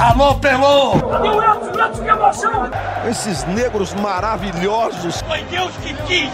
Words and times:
Alô, 0.00 0.34
Pelô! 0.40 0.94
O 0.94 1.42
Edson? 1.42 1.84
Edson, 1.84 2.02
que 2.02 2.08
emoção! 2.08 2.70
Esses 3.06 3.44
negros 3.44 3.92
maravilhosos. 3.92 5.20
Foi 5.20 5.42
Deus 5.44 5.76
que 5.76 5.92
quis! 6.04 6.30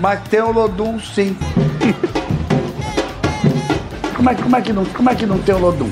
Mas 0.00 0.28
tem 0.28 0.40
o 0.40 0.50
Lodum, 0.50 0.98
sim. 0.98 1.38
como, 4.16 4.28
é, 4.28 4.34
como, 4.34 4.56
é 4.56 4.60
que 4.60 4.72
não, 4.72 4.84
como 4.86 5.08
é 5.08 5.14
que 5.14 5.24
não 5.24 5.40
tem 5.40 5.54
o 5.54 5.58
Lodum? 5.58 5.88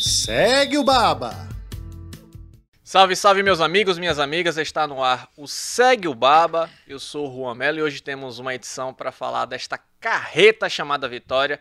Segue 0.00 0.76
o 0.76 0.82
Baba! 0.82 1.46
Salve, 2.82 3.14
salve 3.14 3.44
meus 3.44 3.60
amigos, 3.60 3.96
minhas 3.96 4.18
amigas, 4.18 4.56
está 4.56 4.88
no 4.88 5.04
ar 5.04 5.28
o 5.36 5.46
Segue 5.46 6.08
o 6.08 6.16
Baba. 6.16 6.68
Eu 6.88 6.98
sou 6.98 7.30
o 7.30 7.32
Juan 7.32 7.54
Melo 7.54 7.78
e 7.78 7.82
hoje 7.82 8.02
temos 8.02 8.40
uma 8.40 8.56
edição 8.56 8.92
para 8.92 9.12
falar 9.12 9.44
desta 9.44 9.78
carreta 10.00 10.68
chamada 10.68 11.08
Vitória. 11.08 11.60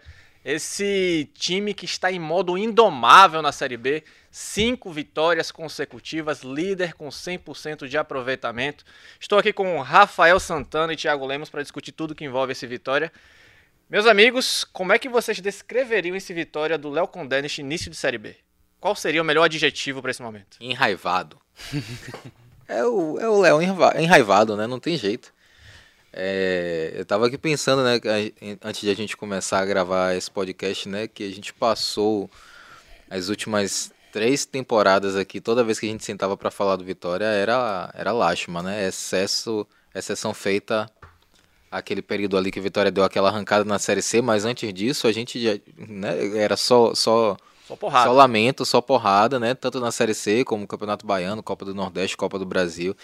Esse 0.50 1.29
time 1.34 1.73
que 1.73 1.84
está 1.84 2.09
em 2.09 2.20
modo 2.20 2.58
indomável 2.58 3.41
na 3.41 3.52
Série 3.52 3.76
B, 3.76 4.02
cinco 4.31 4.90
vitórias 4.90 5.52
consecutivas, 5.52 6.41
líder 6.41 6.94
com 6.94 7.09
100% 7.09 7.85
de 7.85 7.98
aproveitamento. 7.98 8.85
Estou 9.20 9.38
aqui 9.38 9.52
com 9.52 9.81
Rafael 9.81 10.40
Santana 10.40 10.94
e 10.94 10.95
Thiago 10.95 11.26
Lemos 11.26 11.49
para 11.49 11.62
discutir 11.62 11.91
tudo 11.91 12.16
que 12.16 12.23
envolve 12.23 12.54
esse 12.54 12.66
Vitória. 12.66 13.12
Meus 13.90 14.05
amigos, 14.05 14.63
como 14.63 14.94
é 14.94 14.98
que 14.98 15.09
vocês 15.09 15.41
descreveriam 15.41 16.16
esse 16.16 16.34
Vitória 16.34 16.77
do 16.77 16.90
Léo 16.90 17.09
Condé 17.09 17.41
neste 17.41 17.59
início 17.59 17.91
de 17.91 17.98
Série 17.98 18.18
B? 18.18 18.38
Qual 18.79 18.95
seria 18.95 19.21
o 19.21 19.26
melhor 19.26 19.43
adjetivo 19.43 20.02
para 20.02 20.12
esse 20.12 20.21
momento? 20.21 20.55
Enraivado. 20.62 21.38
é 22.70 22.85
o 22.85 23.20
é 23.20 23.27
o 23.27 23.41
Léo 23.41 23.62
enraivado, 23.62 24.55
né? 24.55 24.66
Não 24.66 24.79
tem 24.79 24.95
jeito. 24.95 25.34
É, 26.11 26.93
eu 26.95 27.05
tava 27.05 27.27
aqui 27.27 27.38
pensando, 27.38 27.84
né, 27.84 27.99
antes 28.63 28.81
de 28.81 28.89
a 28.89 28.95
gente 28.95 29.15
começar 29.15 29.59
a 29.59 29.65
gravar 29.65 30.15
esse 30.15 30.31
podcast, 30.31 30.88
né, 30.88 31.07
que 31.07 31.23
a 31.23 31.31
gente 31.31 31.53
passou 31.53 32.29
as 33.09 33.29
últimas 33.29 33.91
três 34.12 34.45
temporadas 34.45 35.15
aqui, 35.15 35.40
toda 35.40 35.63
vez 35.63 35.79
que 35.79 35.85
a 35.85 35.90
gente 35.90 36.04
sentava 36.04 36.35
para 36.35 36.49
falar 36.49 36.76
do 36.76 36.84
Vitória, 36.84 37.26
era, 37.26 37.91
era 37.93 38.12
lástima, 38.12 38.63
né? 38.63 38.87
Excesso, 38.87 39.67
exceção 39.93 40.34
feita 40.34 40.90
aquele 41.70 42.01
período 42.01 42.37
ali 42.37 42.51
que 42.51 42.60
o 42.60 42.63
Vitória 42.63 42.91
deu 42.91 43.04
aquela 43.04 43.29
arrancada 43.29 43.65
na 43.65 43.77
Série 43.77 44.01
C, 44.01 44.21
mas 44.21 44.45
antes 44.45 44.73
disso 44.73 45.07
a 45.07 45.12
gente 45.12 45.39
já, 45.39 45.60
né, 45.77 46.37
era 46.37 46.55
só, 46.55 46.95
só, 46.95 47.37
só, 47.67 47.76
porrada. 47.76 48.10
só 48.10 48.13
lamento, 48.13 48.65
só 48.65 48.82
porrada, 48.82 49.39
né? 49.39 49.54
Tanto 49.54 49.79
na 49.79 49.91
Série 49.91 50.13
C 50.13 50.43
como 50.43 50.62
no 50.62 50.67
Campeonato 50.67 51.05
Baiano, 51.05 51.43
Copa 51.43 51.65
do 51.65 51.76
Nordeste, 51.76 52.17
Copa 52.17 52.39
do 52.39 52.45
Brasil. 52.45 52.95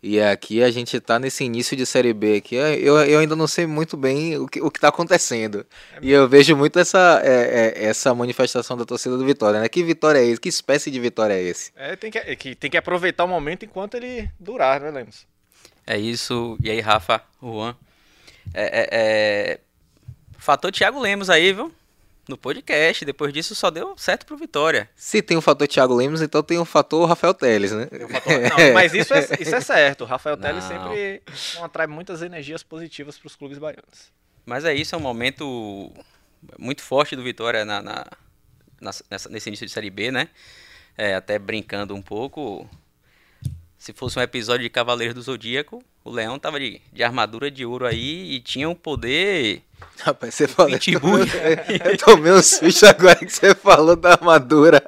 E 0.00 0.20
aqui 0.20 0.62
a 0.62 0.70
gente 0.70 1.00
tá 1.00 1.18
nesse 1.18 1.42
início 1.42 1.76
de 1.76 1.84
Série 1.84 2.12
B 2.12 2.36
aqui. 2.36 2.54
Eu, 2.54 2.98
eu 3.00 3.18
ainda 3.18 3.34
não 3.34 3.48
sei 3.48 3.66
muito 3.66 3.96
bem 3.96 4.38
o 4.38 4.46
que, 4.46 4.60
o 4.60 4.70
que 4.70 4.78
tá 4.78 4.88
acontecendo. 4.88 5.66
É 5.94 5.98
e 6.00 6.10
eu 6.12 6.28
vejo 6.28 6.56
muito 6.56 6.78
essa, 6.78 7.20
é, 7.24 7.74
é, 7.74 7.84
essa 7.84 8.14
manifestação 8.14 8.76
da 8.76 8.84
torcida 8.84 9.16
do 9.16 9.24
Vitória, 9.24 9.60
né? 9.60 9.68
Que 9.68 9.82
vitória 9.82 10.20
é 10.20 10.24
esse? 10.24 10.40
Que 10.40 10.48
espécie 10.48 10.88
de 10.88 11.00
vitória 11.00 11.34
é 11.34 11.42
esse? 11.42 11.72
É, 11.74 11.96
tem 11.96 12.12
que, 12.12 12.18
é 12.18 12.36
que, 12.36 12.54
tem 12.54 12.70
que 12.70 12.76
aproveitar 12.76 13.24
o 13.24 13.28
momento 13.28 13.64
enquanto 13.64 13.96
ele 13.96 14.30
durar, 14.38 14.80
né, 14.80 14.90
Lemos? 14.90 15.26
É 15.84 15.98
isso. 15.98 16.56
E 16.62 16.70
aí, 16.70 16.80
Rafa, 16.80 17.20
Juan. 17.42 17.74
É, 18.54 18.62
é, 18.62 18.88
é... 18.92 19.60
Fator 20.38 20.70
Thiago 20.70 21.00
Lemos 21.00 21.28
aí, 21.28 21.52
viu? 21.52 21.72
No 22.28 22.36
podcast. 22.36 23.04
Depois 23.04 23.32
disso 23.32 23.54
só 23.54 23.70
deu 23.70 23.96
certo 23.96 24.26
pro 24.26 24.36
Vitória. 24.36 24.88
Se 24.94 25.22
tem 25.22 25.36
o 25.36 25.40
fator 25.40 25.66
Thiago 25.66 25.94
Lemos, 25.94 26.20
então 26.22 26.42
tem 26.42 26.58
o 26.58 26.64
fator 26.64 27.08
Rafael 27.08 27.34
Teles, 27.34 27.72
né? 27.72 27.86
Fator... 27.86 28.32
Não, 28.66 28.74
mas 28.74 28.94
isso 28.94 29.14
é, 29.14 29.26
isso 29.40 29.54
é 29.54 29.60
certo. 29.60 30.02
O 30.02 30.06
Rafael 30.06 30.36
Teles 30.36 30.64
sempre 30.64 31.22
atrai 31.62 31.86
muitas 31.86 32.22
energias 32.22 32.62
positivas 32.62 33.18
para 33.18 33.26
os 33.26 33.34
clubes 33.34 33.58
baianos. 33.58 34.12
Mas 34.44 34.64
é 34.64 34.74
isso, 34.74 34.94
é 34.94 34.98
um 34.98 35.02
momento 35.02 35.92
muito 36.58 36.82
forte 36.82 37.16
do 37.16 37.22
Vitória 37.22 37.64
na, 37.64 37.82
na, 37.82 38.06
na 38.80 38.92
nessa, 39.10 39.28
nesse 39.28 39.48
início 39.48 39.66
de 39.66 39.72
Série 39.72 39.90
B, 39.90 40.10
né? 40.10 40.28
É, 40.96 41.14
até 41.14 41.38
brincando 41.38 41.94
um 41.94 42.02
pouco, 42.02 42.68
se 43.78 43.92
fosse 43.92 44.18
um 44.18 44.22
episódio 44.22 44.64
de 44.64 44.68
Cavaleiros 44.68 45.14
do 45.14 45.22
Zodíaco, 45.22 45.82
o 46.04 46.10
Leão 46.10 46.36
tava 46.36 46.58
de, 46.58 46.80
de 46.92 47.04
armadura 47.04 47.48
de 47.48 47.64
ouro 47.64 47.86
aí 47.86 48.32
e 48.32 48.40
tinha 48.40 48.68
um 48.68 48.74
poder. 48.74 49.62
Rapaz, 50.00 50.34
você 50.34 50.48
falou. 50.48 50.72
eu 50.74 51.96
tomei 51.96 52.32
um 52.32 52.42
susto 52.42 52.86
agora 52.86 53.14
que 53.14 53.30
você 53.30 53.54
falou 53.54 53.94
da 53.94 54.12
armadura. 54.12 54.82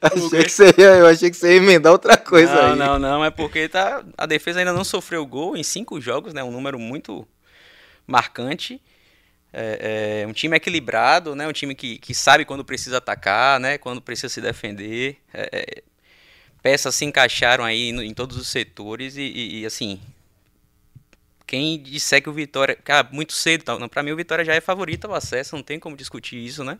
achei 0.00 0.44
que 0.44 0.52
você 0.52 0.72
ia, 0.78 0.94
eu 0.98 1.06
achei 1.08 1.30
que 1.30 1.36
você 1.36 1.54
ia 1.54 1.56
emendar 1.56 1.90
outra 1.90 2.16
coisa 2.16 2.54
não, 2.54 2.72
aí. 2.72 2.78
Não, 2.78 2.98
não, 2.98 3.24
é 3.24 3.30
porque 3.30 3.68
tá, 3.68 4.04
a 4.16 4.24
defesa 4.24 4.60
ainda 4.60 4.72
não 4.72 4.84
sofreu 4.84 5.26
gol 5.26 5.56
em 5.56 5.64
cinco 5.64 6.00
jogos, 6.00 6.32
né? 6.32 6.44
Um 6.44 6.52
número 6.52 6.78
muito 6.78 7.26
marcante. 8.06 8.80
É, 9.52 10.22
é, 10.22 10.26
um 10.28 10.32
time 10.32 10.56
equilibrado, 10.56 11.34
né? 11.34 11.48
Um 11.48 11.52
time 11.52 11.74
que, 11.74 11.98
que 11.98 12.14
sabe 12.14 12.44
quando 12.44 12.64
precisa 12.64 12.98
atacar, 12.98 13.58
né? 13.58 13.78
Quando 13.78 14.00
precisa 14.00 14.28
se 14.28 14.40
defender. 14.40 15.18
É, 15.34 15.48
é 15.52 15.82
peças 16.62 16.94
se 16.94 17.04
encaixaram 17.04 17.64
aí 17.64 17.90
em 17.90 18.14
todos 18.14 18.36
os 18.36 18.48
setores 18.48 19.16
e, 19.16 19.22
e, 19.22 19.60
e 19.60 19.66
assim, 19.66 20.00
quem 21.46 21.82
disser 21.82 22.22
que 22.22 22.30
o 22.30 22.32
Vitória. 22.32 22.76
Cara, 22.76 23.08
muito 23.12 23.32
cedo, 23.32 23.64
tá? 23.64 23.88
para 23.88 24.02
mim 24.02 24.12
o 24.12 24.16
Vitória 24.16 24.44
já 24.44 24.54
é 24.54 24.60
favorito 24.60 25.06
ao 25.06 25.14
acesso, 25.14 25.56
não 25.56 25.62
tem 25.62 25.78
como 25.78 25.96
discutir 25.96 26.36
isso, 26.36 26.64
né? 26.64 26.78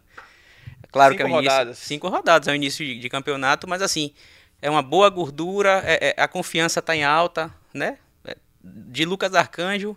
Claro 0.91 1.13
cinco 1.13 1.25
que 1.25 1.31
é 1.31 1.35
início, 1.35 1.51
rodadas. 1.51 1.79
Cinco 1.79 2.09
rodadas, 2.09 2.49
é 2.49 2.53
o 2.53 2.55
início 2.55 2.85
de, 2.85 2.99
de 2.99 3.09
campeonato, 3.09 3.69
mas 3.69 3.83
assim, 3.83 4.15
é 4.63 4.71
uma 4.71 4.83
boa 4.83 5.11
gordura, 5.11 5.83
é, 5.85 6.15
é, 6.17 6.23
a 6.23 6.29
confiança 6.29 6.81
está 6.81 6.95
em 6.95 7.05
alta, 7.05 7.53
né? 7.75 7.99
É, 8.25 8.37
de 8.63 9.05
Lucas 9.05 9.35
Arcanjo 9.35 9.97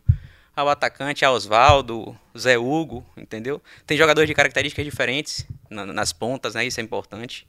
ao 0.55 0.69
atacante, 0.69 1.23
a 1.23 1.31
Oswaldo, 1.31 2.17
Zé 2.37 2.57
Hugo, 2.57 3.05
entendeu? 3.15 3.61
Tem 3.85 3.97
jogadores 3.97 4.27
de 4.27 4.33
características 4.33 4.85
diferentes 4.85 5.45
na, 5.69 5.85
nas 5.85 6.11
pontas, 6.13 6.55
né? 6.55 6.65
Isso 6.65 6.79
é 6.79 6.83
importante. 6.83 7.47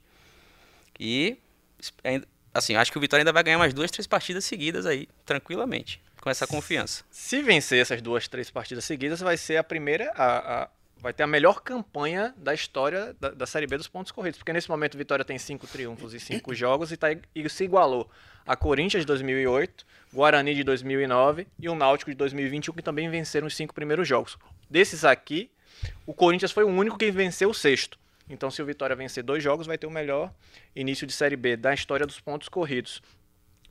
E 0.99 1.37
assim, 2.53 2.75
acho 2.75 2.91
que 2.91 2.97
o 2.97 3.01
Vitória 3.01 3.21
ainda 3.21 3.33
vai 3.33 3.43
ganhar 3.43 3.57
umas 3.57 3.73
duas, 3.73 3.91
três 3.91 4.07
partidas 4.07 4.45
seguidas 4.45 4.85
aí, 4.85 5.07
tranquilamente, 5.25 6.01
com 6.21 6.29
essa 6.29 6.47
confiança. 6.47 7.03
Se 7.11 7.41
vencer 7.41 7.81
essas 7.81 8.01
duas, 8.01 8.27
três 8.27 8.49
partidas 8.49 8.85
seguidas, 8.85 9.19
vai 9.19 9.37
ser 9.37 9.57
a 9.57 9.63
primeira, 9.63 10.11
a, 10.15 10.63
a 10.63 10.69
vai 10.99 11.13
ter 11.13 11.23
a 11.23 11.27
melhor 11.27 11.61
campanha 11.61 12.33
da 12.37 12.53
história 12.53 13.15
da, 13.19 13.29
da, 13.29 13.45
Série 13.45 13.67
B 13.67 13.77
dos 13.77 13.87
pontos 13.87 14.11
corridos, 14.11 14.39
porque 14.39 14.51
nesse 14.51 14.69
momento 14.69 14.95
o 14.95 14.97
Vitória 14.97 15.23
tem 15.23 15.37
cinco 15.37 15.67
triunfos 15.67 16.13
e 16.13 16.19
cinco 16.19 16.53
jogos 16.55 16.91
e, 16.91 16.97
tá, 16.97 17.07
e 17.35 17.49
se 17.49 17.63
igualou 17.63 18.09
a 18.45 18.55
Corinthians 18.55 19.03
de 19.03 19.07
2008, 19.07 19.85
Guarani 20.13 20.55
de 20.55 20.63
2009 20.63 21.47
e 21.59 21.69
o 21.69 21.75
Náutico 21.75 22.09
de 22.11 22.17
2021, 22.17 22.73
que 22.73 22.81
também 22.81 23.09
venceram 23.09 23.47
os 23.47 23.55
cinco 23.55 23.73
primeiros 23.73 24.07
jogos. 24.07 24.37
Desses 24.69 25.03
aqui, 25.03 25.51
o 26.05 26.13
Corinthians 26.13 26.51
foi 26.51 26.63
o 26.63 26.67
único 26.67 26.97
que 26.97 27.11
venceu 27.11 27.49
o 27.49 27.53
sexto. 27.53 27.99
Então, 28.29 28.51
se 28.51 28.61
o 28.61 28.65
Vitória 28.65 28.95
vencer 28.95 29.23
dois 29.23 29.43
jogos, 29.43 29.67
vai 29.67 29.77
ter 29.77 29.87
o 29.87 29.91
melhor 29.91 30.31
início 30.75 31.07
de 31.07 31.13
Série 31.13 31.35
B 31.35 31.55
da 31.55 31.73
história 31.73 32.05
dos 32.05 32.19
pontos 32.19 32.49
corridos. 32.49 33.01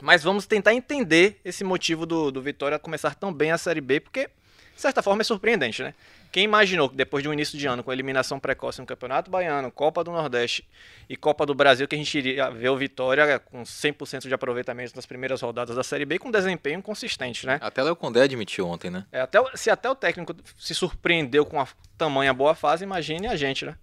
Mas 0.01 0.23
vamos 0.23 0.47
tentar 0.47 0.75
entender 0.75 1.41
esse 1.45 1.65
motivo 1.65 2.05
do, 2.05 2.31
do 2.31 2.43
Vitória 2.43 2.79
começar 2.79 3.15
tão 3.15 3.33
bem 3.33 3.51
a 3.51 3.59
Série 3.59 3.81
B, 3.81 4.01
porque, 4.01 4.29
de 4.75 4.81
certa 4.81 5.03
forma, 5.03 5.23
é 5.23 5.25
surpreendente, 5.25 5.83
né? 5.83 5.95
Quem 6.37 6.45
imaginou 6.45 6.91
que 6.91 6.95
depois 6.95 7.23
de 7.23 7.31
um 7.31 7.33
início 7.33 7.59
de 7.59 7.67
ano 7.67 7.83
com 7.83 7.91
eliminação 7.91 8.39
precoce 8.39 8.79
no 8.79 8.87
Campeonato 8.87 9.31
Baiano, 9.31 9.71
Copa 9.71 10.05
do 10.05 10.11
Nordeste 10.11 10.69
e 11.09 11.17
Copa 11.17 11.47
do 11.47 11.55
Brasil, 11.55 11.89
que 11.89 11.95
a 11.95 11.99
gente 11.99 12.19
iria 12.19 12.51
ver 12.51 12.69
o 12.69 12.77
Vitória 12.77 13.39
com 13.39 13.63
100% 13.63 14.29
de 14.29 14.35
aproveitamento 14.35 14.95
nas 14.95 15.07
primeiras 15.07 15.41
rodadas 15.41 15.75
da 15.75 15.83
Série 15.83 16.05
B 16.05 16.19
com 16.19 16.31
desempenho 16.31 16.83
consistente, 16.83 17.47
né? 17.47 17.59
Até 17.63 17.83
o 17.83 17.97
Condé 17.97 18.21
admitiu 18.21 18.67
ontem, 18.69 18.91
né? 18.91 19.07
É, 19.11 19.23
até, 19.23 19.39
se 19.55 19.71
até 19.71 19.89
o 19.89 19.95
técnico 19.95 20.37
se 20.59 20.75
surpreendeu 20.75 21.47
com 21.47 21.59
a 21.59 21.67
tamanha 21.97 22.35
boa 22.35 22.55
fase, 22.55 22.85
imagine 22.85 23.29
a 23.29 23.37
gente, 23.37 23.65
né? 23.65 23.75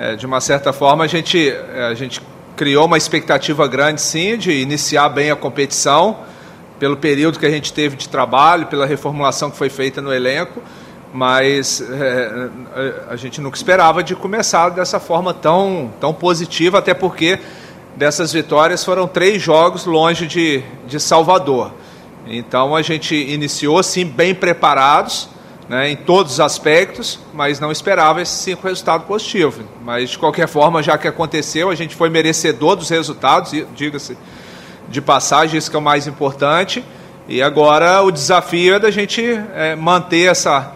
É, 0.00 0.14
de 0.14 0.24
uma 0.24 0.40
certa 0.40 0.72
forma, 0.72 1.02
a 1.02 1.06
gente, 1.08 1.50
é, 1.50 1.86
a 1.86 1.94
gente 1.94 2.22
criou 2.54 2.86
uma 2.86 2.96
expectativa 2.96 3.66
grande, 3.66 4.00
sim, 4.00 4.38
de 4.38 4.52
iniciar 4.52 5.08
bem 5.08 5.28
a 5.28 5.34
competição, 5.34 6.18
pelo 6.78 6.96
período 6.96 7.36
que 7.36 7.44
a 7.44 7.50
gente 7.50 7.72
teve 7.72 7.96
de 7.96 8.08
trabalho, 8.08 8.66
pela 8.66 8.86
reformulação 8.86 9.50
que 9.50 9.56
foi 9.56 9.68
feita 9.68 10.00
no 10.00 10.14
elenco, 10.14 10.62
mas 11.12 11.80
é, 11.80 12.48
a 13.10 13.16
gente 13.16 13.40
nunca 13.40 13.56
esperava 13.56 14.00
de 14.00 14.14
começar 14.14 14.68
dessa 14.68 15.00
forma 15.00 15.34
tão, 15.34 15.90
tão 16.00 16.14
positiva, 16.14 16.78
até 16.78 16.94
porque 16.94 17.40
dessas 17.96 18.32
vitórias 18.32 18.84
foram 18.84 19.08
três 19.08 19.42
jogos 19.42 19.84
longe 19.84 20.28
de, 20.28 20.62
de 20.86 21.00
Salvador. 21.00 21.72
Então 22.24 22.76
a 22.76 22.82
gente 22.82 23.16
iniciou, 23.16 23.82
sim, 23.82 24.04
bem 24.04 24.32
preparados, 24.32 25.28
né, 25.68 25.90
em 25.90 25.96
todos 25.96 26.34
os 26.34 26.40
aspectos, 26.40 27.20
mas 27.34 27.60
não 27.60 27.70
esperava 27.70 28.22
esse 28.22 28.32
cinco 28.32 28.66
resultado 28.66 29.04
positivo. 29.04 29.62
Mas 29.82 30.10
de 30.10 30.18
qualquer 30.18 30.48
forma, 30.48 30.82
já 30.82 30.96
que 30.96 31.06
aconteceu, 31.06 31.68
a 31.68 31.74
gente 31.74 31.94
foi 31.94 32.08
merecedor 32.08 32.74
dos 32.74 32.88
resultados, 32.88 33.52
diga-se 33.74 34.16
de 34.88 35.02
passagem, 35.02 35.58
isso 35.58 35.70
que 35.70 35.76
é 35.76 35.78
o 35.78 35.82
mais 35.82 36.06
importante. 36.06 36.84
E 37.28 37.42
agora 37.42 38.02
o 38.02 38.10
desafio 38.10 38.76
é 38.76 38.78
da 38.78 38.90
gente 38.90 39.22
é, 39.54 39.76
manter 39.76 40.30
essa, 40.30 40.72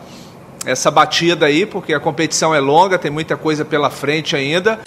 essa 0.66 0.90
batida 0.90 1.46
aí, 1.46 1.64
porque 1.64 1.94
a 1.94 2.00
competição 2.00 2.54
é 2.54 2.60
longa, 2.60 2.98
tem 2.98 3.10
muita 3.10 3.36
coisa 3.38 3.64
pela 3.64 3.88
frente 3.88 4.36
ainda. 4.36 4.80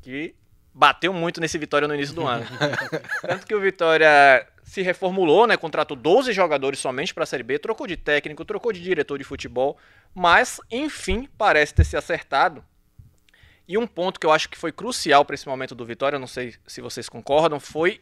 Que 0.00 0.34
bateu 0.72 1.12
muito 1.12 1.40
nesse 1.40 1.58
Vitória 1.58 1.86
no 1.86 1.94
início 1.94 2.14
do 2.14 2.26
ano. 2.26 2.46
Tanto 3.20 3.46
que 3.46 3.54
o 3.54 3.60
Vitória 3.60 4.46
se 4.64 4.80
reformulou, 4.80 5.46
né? 5.46 5.56
Contratou 5.56 5.96
12 5.96 6.32
jogadores 6.32 6.78
somente 6.78 7.12
para 7.12 7.24
a 7.24 7.26
Série 7.26 7.42
B, 7.42 7.58
trocou 7.58 7.86
de 7.86 7.96
técnico, 7.96 8.44
trocou 8.44 8.72
de 8.72 8.80
diretor 8.82 9.18
de 9.18 9.24
futebol, 9.24 9.76
mas 10.14 10.60
enfim 10.70 11.28
parece 11.36 11.74
ter 11.74 11.84
se 11.84 11.96
acertado 11.96 12.64
E 13.68 13.76
um 13.76 13.86
ponto 13.86 14.18
que 14.18 14.26
eu 14.26 14.32
acho 14.32 14.48
que 14.48 14.58
foi 14.58 14.72
crucial 14.72 15.24
para 15.24 15.34
esse 15.34 15.46
momento 15.46 15.74
do 15.74 15.84
Vitória, 15.84 16.18
não 16.18 16.26
sei 16.26 16.54
se 16.66 16.80
vocês 16.80 17.08
concordam, 17.08 17.60
foi 17.60 18.00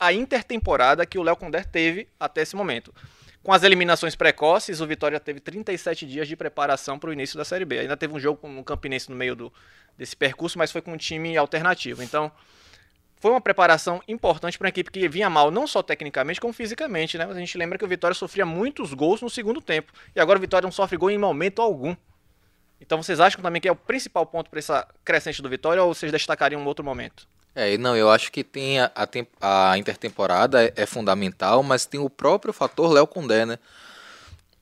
a 0.00 0.12
intertemporada 0.12 1.04
que 1.04 1.18
o 1.18 1.22
Léo 1.22 1.36
Condé 1.36 1.62
teve 1.62 2.08
até 2.18 2.42
esse 2.42 2.56
momento. 2.56 2.94
Com 3.42 3.52
as 3.52 3.62
eliminações 3.62 4.14
precoces, 4.14 4.80
o 4.80 4.86
Vitória 4.86 5.18
teve 5.18 5.40
37 5.40 6.06
dias 6.06 6.28
de 6.28 6.36
preparação 6.36 6.98
para 6.98 7.10
o 7.10 7.12
início 7.12 7.36
da 7.36 7.44
Série 7.44 7.64
B. 7.64 7.78
Ainda 7.80 7.96
teve 7.96 8.12
um 8.12 8.20
jogo 8.20 8.40
com 8.40 8.58
o 8.58 8.64
Campinense 8.64 9.10
no 9.10 9.16
meio 9.16 9.34
do, 9.34 9.52
desse 9.96 10.16
percurso, 10.16 10.58
mas 10.58 10.70
foi 10.70 10.82
com 10.82 10.92
um 10.92 10.96
time 10.96 11.36
alternativo. 11.36 12.02
Então, 12.02 12.30
foi 13.20 13.30
uma 13.30 13.40
preparação 13.40 14.00
importante 14.06 14.56
para 14.56 14.66
uma 14.66 14.68
equipe 14.70 14.90
que 14.90 15.08
vinha 15.08 15.28
mal, 15.28 15.50
não 15.50 15.66
só 15.66 15.82
tecnicamente, 15.82 16.40
como 16.40 16.52
fisicamente, 16.52 17.18
né? 17.18 17.26
Mas 17.26 17.36
a 17.36 17.40
gente 17.40 17.58
lembra 17.58 17.78
que 17.78 17.84
o 17.84 17.88
Vitória 17.88 18.14
sofria 18.14 18.46
muitos 18.46 18.94
gols 18.94 19.20
no 19.20 19.28
segundo 19.28 19.60
tempo. 19.60 19.92
E 20.14 20.20
agora 20.20 20.38
o 20.38 20.40
Vitória 20.40 20.66
não 20.66 20.72
sofre 20.72 20.96
gol 20.96 21.10
em 21.10 21.18
momento 21.18 21.60
algum. 21.60 21.96
Então 22.80 23.02
vocês 23.02 23.18
acham 23.18 23.42
também 23.42 23.60
que 23.60 23.68
é 23.68 23.72
o 23.72 23.76
principal 23.76 24.24
ponto 24.24 24.48
para 24.48 24.58
essa 24.58 24.86
crescente 25.04 25.42
do 25.42 25.48
Vitória 25.48 25.82
ou 25.82 25.92
vocês 25.92 26.12
destacariam 26.12 26.60
um 26.60 26.66
outro 26.66 26.84
momento? 26.84 27.26
É, 27.54 27.76
não, 27.76 27.96
eu 27.96 28.08
acho 28.08 28.30
que 28.30 28.44
tem 28.44 28.78
a, 28.78 28.92
a, 29.40 29.72
a 29.72 29.78
intertemporada 29.78 30.64
é, 30.64 30.72
é, 30.76 30.86
fundamental, 30.86 31.62
mas 31.62 31.86
tem 31.86 31.98
o 31.98 32.08
próprio 32.08 32.52
fator 32.52 32.92
Léo 32.92 33.06
Condé, 33.06 33.44
né? 33.44 33.58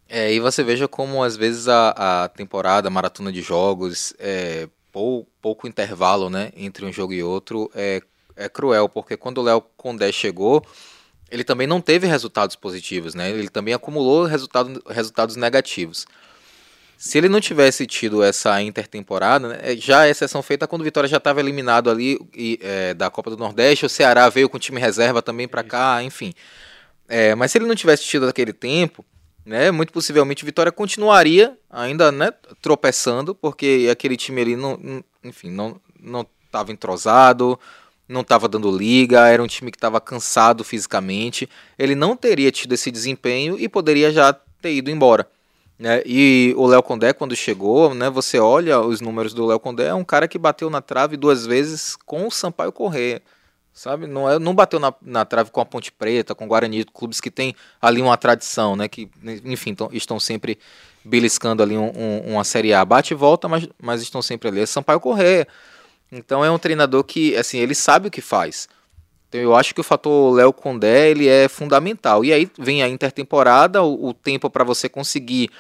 É, 0.09 0.33
e 0.33 0.41
você 0.41 0.63
veja 0.63 0.89
como 0.89 1.23
às 1.23 1.37
vezes 1.37 1.69
a, 1.69 2.25
a 2.25 2.29
temporada, 2.29 2.89
a 2.89 2.91
maratona 2.91 3.31
de 3.31 3.43
jogos, 3.43 4.15
é, 4.19 4.69
pou, 4.93 5.29
pouco 5.43 5.69
intervalo 5.69 6.31
né, 6.31 6.53
entre 6.57 6.87
um 6.87 6.93
jogo 6.93 7.13
e 7.13 7.23
outro 7.23 7.71
é, 7.75 8.01
é 8.37 8.49
cruel, 8.49 8.89
porque 8.89 9.17
quando 9.17 9.39
o 9.39 9.43
Léo 9.43 9.63
Condé 9.77 10.13
chegou, 10.13 10.65
ele 11.31 11.43
também 11.43 11.67
não 11.67 11.81
teve 11.81 12.07
resultados 12.07 12.55
positivos, 12.55 13.15
né? 13.15 13.31
Ele 13.31 13.49
também 13.49 13.75
acumulou 13.75 14.25
resultado, 14.25 14.83
resultados 14.89 15.37
negativos. 15.37 16.07
Se 16.99 17.19
ele 17.19 17.29
não 17.29 17.41
tivesse 17.41 17.87
tido 17.87 18.23
essa 18.23 18.61
intertemporada, 18.63 19.49
né, 19.49 19.77
já 19.77 20.01
a 20.01 20.09
exceção 20.09 20.43
feita 20.43 20.67
quando 20.67 20.81
o 20.81 20.85
Vitória 20.85 21.09
já 21.09 21.19
estava 21.19 21.41
eliminado 21.41 21.91
ali 21.91 22.19
e, 22.35 22.59
é, 22.63 22.95
da 22.95 23.11
Copa 23.11 23.29
do 23.29 23.37
Nordeste, 23.37 23.85
o 23.85 23.89
Ceará 23.89 24.29
veio 24.31 24.49
com 24.49 24.59
time 24.59 24.81
reserva 24.81 25.21
também 25.21 25.47
para 25.47 25.63
cá, 25.63 26.03
enfim. 26.03 26.33
É, 27.07 27.35
mas 27.35 27.53
se 27.53 27.59
ele 27.59 27.67
não 27.67 27.75
tivesse 27.75 28.03
tido 28.05 28.27
aquele 28.27 28.53
tempo, 28.53 29.05
né, 29.45 29.71
muito 29.71 29.93
possivelmente 29.93 30.43
o 30.43 30.47
Vitória 30.47 30.73
continuaria 30.73 31.57
ainda 31.69 32.11
né, 32.11 32.33
tropeçando, 32.63 33.35
porque 33.35 33.89
aquele 33.93 34.17
time 34.17 34.41
ali 34.41 34.57
não, 34.57 34.79
não 34.79 35.05
enfim, 35.23 35.51
não 35.51 35.79
não 36.01 36.27
estava 36.47 36.73
entrosado, 36.73 37.59
não 38.09 38.21
estava 38.21 38.49
dando 38.49 38.71
liga, 38.71 39.27
era 39.29 39.43
um 39.43 39.47
time 39.47 39.71
que 39.71 39.77
estava 39.77 40.01
cansado 40.01 40.63
fisicamente, 40.63 41.49
ele 41.79 41.95
não 41.95 42.17
teria 42.17 42.51
tido 42.53 42.73
esse 42.73 42.91
desempenho 42.91 43.59
e 43.59 43.69
poderia 43.69 44.13
já 44.13 44.33
ter 44.33 44.75
ido 44.75 44.91
embora. 44.91 45.29
Né? 45.79 46.03
E 46.07 46.55
o 46.57 46.67
Léo 46.67 46.83
Condé, 46.83 47.13
quando 47.13 47.37
chegou, 47.37 47.95
né, 47.95 48.09
você 48.09 48.39
olha 48.39 48.81
os 48.81 49.01
números 49.01 49.35
do 49.35 49.45
Léo 49.45 49.61
Condé, 49.61 49.89
é 49.89 49.95
um 49.95 50.05
cara 50.05 50.27
que 50.27 50.39
bateu 50.39 50.71
na 50.71 50.81
trave 50.81 51.17
duas 51.17 51.45
vezes 51.45 51.97
com 52.07 52.27
o 52.27 52.31
Sampaio 52.31 52.73
Corrêa. 52.73 53.21
Sabe? 53.75 54.07
Não, 54.07 54.31
é, 54.31 54.39
não 54.39 54.55
bateu 54.55 54.81
na, 54.81 54.95
na 55.03 55.27
trave 55.27 55.51
com 55.51 55.61
a 55.61 55.65
Ponte 55.67 55.93
Preta, 55.93 56.35
com 56.35 56.47
o 56.47 56.49
Guarani, 56.49 56.83
clubes 56.83 57.21
que 57.21 57.31
tem 57.31 57.55
ali 57.79 58.01
uma 58.01 58.17
tradição, 58.17 58.75
né? 58.75 58.89
Que, 58.89 59.07
enfim, 59.45 59.75
tão, 59.75 59.91
estão 59.93 60.19
sempre 60.19 60.59
beliscando 61.05 61.63
ali 61.63 61.77
um, 61.77 61.93
um, 61.95 62.33
uma 62.33 62.43
Série 62.43 62.73
A. 62.73 62.83
Bate 62.87 63.13
e 63.13 63.15
volta, 63.15 63.49
mas, 63.49 63.69
mas 63.79 64.01
estão 64.01 64.23
sempre 64.23 64.49
ali. 64.49 64.61
É 64.61 64.67
Sampaio 64.67 64.99
Corrêa. 64.99 65.47
Então 66.17 66.45
é 66.45 66.51
um 66.51 66.59
treinador 66.59 67.05
que, 67.05 67.37
assim, 67.37 67.59
ele 67.59 67.75
sabe 67.75 68.09
o 68.09 68.11
que 68.11 68.21
faz. 68.21 68.69
Então 69.29 69.41
eu 69.41 69.55
acho 69.55 69.75
que 69.75 69.81
o 69.81 69.85
fator 69.85 70.35
Léo 70.35 70.53
Condé 70.53 71.11
ele 71.11 71.29
é 71.29 71.49
fundamental. 71.49 72.25
E 72.25 72.33
aí 72.33 72.51
vem 72.59 72.83
a 72.83 72.89
intertemporada, 72.89 73.83
o, 73.83 74.09
o 74.09 74.15
tempo 74.15 74.49
para 74.49 74.65
você 74.65 74.89
conseguir 74.89 75.51